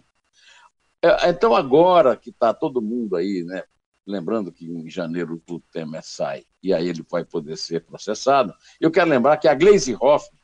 É, 1.02 1.30
então, 1.30 1.56
agora 1.56 2.16
que 2.16 2.30
está 2.30 2.54
todo 2.54 2.84
mundo 2.84 3.16
aí, 3.16 3.44
né, 3.44 3.64
lembrando 4.06 4.52
que 4.52 4.68
em 4.72 4.88
janeiro 4.88 5.42
o 5.50 5.60
Temer 5.72 6.04
sai 6.04 6.46
e 6.62 6.72
aí 6.72 6.88
ele 6.88 7.04
vai 7.10 7.26
poder 7.26 7.58
ser 7.58 7.84
processado, 7.84 8.54
eu 8.80 8.92
quero 8.92 9.10
lembrar 9.10 9.38
que 9.38 9.48
a 9.48 9.56
Gleisi 9.56 9.96
Hoffmann 9.96 10.40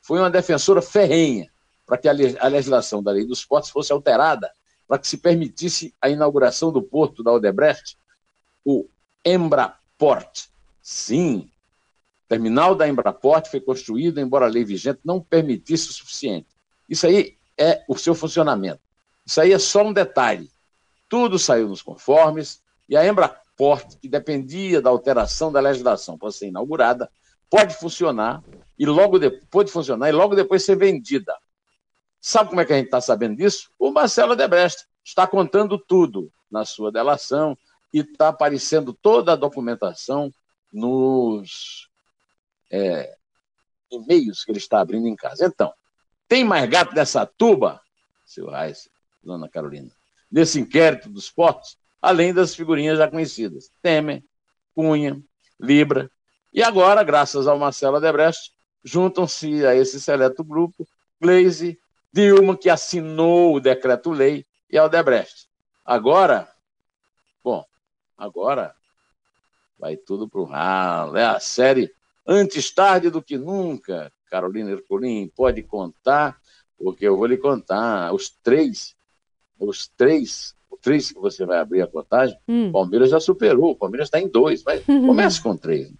foi 0.00 0.18
uma 0.18 0.30
defensora 0.30 0.82
ferrenha 0.82 1.48
para 1.86 1.98
que 1.98 2.08
a 2.08 2.48
legislação 2.48 3.00
da 3.00 3.12
lei 3.12 3.24
dos 3.24 3.44
portos 3.44 3.70
fosse 3.70 3.92
alterada 3.92 4.50
para 4.86 4.98
que 4.98 5.08
se 5.08 5.16
permitisse 5.16 5.94
a 6.00 6.08
inauguração 6.08 6.70
do 6.70 6.82
porto 6.82 7.22
da 7.22 7.32
Odebrecht, 7.32 7.96
o 8.64 8.86
Embraport. 9.24 10.46
Sim, 10.82 11.50
o 12.24 12.28
terminal 12.28 12.74
da 12.74 12.88
Embraport 12.88 13.46
foi 13.46 13.60
construído, 13.60 14.20
embora 14.20 14.46
a 14.46 14.48
lei 14.48 14.64
vigente 14.64 15.00
não 15.04 15.20
permitisse 15.20 15.90
o 15.90 15.92
suficiente. 15.92 16.48
Isso 16.88 17.06
aí 17.06 17.36
é 17.56 17.84
o 17.88 17.96
seu 17.96 18.14
funcionamento. 18.14 18.80
Isso 19.24 19.40
aí 19.40 19.52
é 19.52 19.58
só 19.58 19.82
um 19.82 19.92
detalhe. 19.92 20.50
Tudo 21.08 21.38
saiu 21.38 21.68
nos 21.68 21.82
conformes 21.82 22.62
e 22.88 22.96
a 22.96 23.06
Embraport, 23.06 23.96
que 24.00 24.08
dependia 24.08 24.82
da 24.82 24.90
alteração 24.90 25.50
da 25.50 25.60
legislação 25.60 26.18
para 26.18 26.30
ser 26.30 26.48
inaugurada, 26.48 27.10
pode 27.48 27.74
funcionar 27.76 28.42
e 28.78 28.84
logo 28.84 29.18
depois 29.18 29.44
pode 29.50 29.70
funcionar 29.70 30.08
e 30.08 30.12
logo 30.12 30.34
depois 30.34 30.64
ser 30.64 30.76
vendida. 30.76 31.34
Sabe 32.26 32.48
como 32.48 32.62
é 32.62 32.64
que 32.64 32.72
a 32.72 32.76
gente 32.76 32.86
está 32.86 33.02
sabendo 33.02 33.36
disso? 33.36 33.70
O 33.78 33.90
Marcelo 33.90 34.34
Debrecht 34.34 34.86
está 35.04 35.26
contando 35.26 35.76
tudo 35.76 36.32
na 36.50 36.64
sua 36.64 36.90
delação 36.90 37.54
e 37.92 37.98
está 37.98 38.28
aparecendo 38.28 38.94
toda 38.94 39.34
a 39.34 39.36
documentação 39.36 40.32
nos 40.72 41.86
é, 42.72 43.14
e-mails 43.90 44.42
que 44.42 44.52
ele 44.52 44.58
está 44.58 44.80
abrindo 44.80 45.06
em 45.06 45.14
casa. 45.14 45.44
Então, 45.44 45.70
tem 46.26 46.42
mais 46.42 46.66
gato 46.66 46.94
nessa 46.94 47.26
tuba, 47.26 47.78
seu 48.24 48.48
Reis, 48.48 48.88
dona 49.22 49.46
Carolina, 49.46 49.90
nesse 50.32 50.58
inquérito 50.58 51.10
dos 51.10 51.30
portos, 51.30 51.76
além 52.00 52.32
das 52.32 52.54
figurinhas 52.54 52.96
já 52.96 53.06
conhecidas. 53.06 53.70
Temer, 53.82 54.24
Cunha, 54.74 55.22
Libra, 55.60 56.10
e 56.54 56.62
agora, 56.62 57.02
graças 57.02 57.46
ao 57.46 57.58
Marcelo 57.58 58.00
Debrecht, 58.00 58.50
juntam-se 58.82 59.66
a 59.66 59.74
esse 59.74 60.00
seleto 60.00 60.42
grupo 60.42 60.88
Gleisi, 61.20 61.78
Dilma, 62.14 62.56
que 62.56 62.70
assinou 62.70 63.56
o 63.56 63.60
decreto-lei, 63.60 64.46
e 64.70 64.78
ao 64.78 64.88
Debrecht. 64.88 65.48
Agora, 65.84 66.48
bom, 67.42 67.64
agora 68.16 68.74
vai 69.78 69.96
tudo 69.96 70.28
para 70.28 70.40
o 70.40 70.44
ralo. 70.44 71.16
É 71.16 71.24
a 71.24 71.40
série 71.40 71.90
Antes 72.26 72.70
tarde 72.70 73.10
do 73.10 73.22
que 73.22 73.36
nunca, 73.36 74.10
Carolina 74.30 74.70
Ercolim, 74.70 75.30
pode 75.36 75.62
contar, 75.62 76.38
porque 76.78 77.06
eu 77.06 77.16
vou 77.18 77.26
lhe 77.26 77.36
contar. 77.36 78.14
Os 78.14 78.30
três, 78.30 78.96
os 79.58 79.88
três, 79.88 80.54
os 80.70 80.80
três 80.80 81.12
que 81.12 81.20
você 81.20 81.44
vai 81.44 81.58
abrir 81.58 81.82
a 81.82 81.86
contagem, 81.86 82.34
hum. 82.48 82.68
o 82.68 82.72
Palmeiras 82.72 83.10
já 83.10 83.20
superou, 83.20 83.72
o 83.72 83.76
Palmeiras 83.76 84.06
está 84.06 84.18
em 84.18 84.28
dois, 84.28 84.64
mas 84.64 84.82
comece 84.86 85.42
com 85.42 85.54
três. 85.54 85.92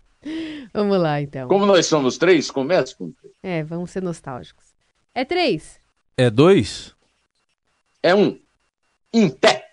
Vamos 0.73 0.99
lá, 0.99 1.21
então. 1.21 1.47
Como 1.47 1.67
nós 1.67 1.85
somos 1.85 2.17
três, 2.17 2.51
comece 2.51 2.97
com 2.97 3.13
três. 3.13 3.35
É, 3.43 3.63
vamos 3.63 3.91
ser 3.91 4.03
nostálgicos. 4.03 4.75
É 5.15 5.27
três. 5.27 5.79
É 6.17 6.31
dois? 6.31 6.95
É 8.03 8.15
um. 8.15 8.39
Em 9.13 9.29
pé. 9.29 9.64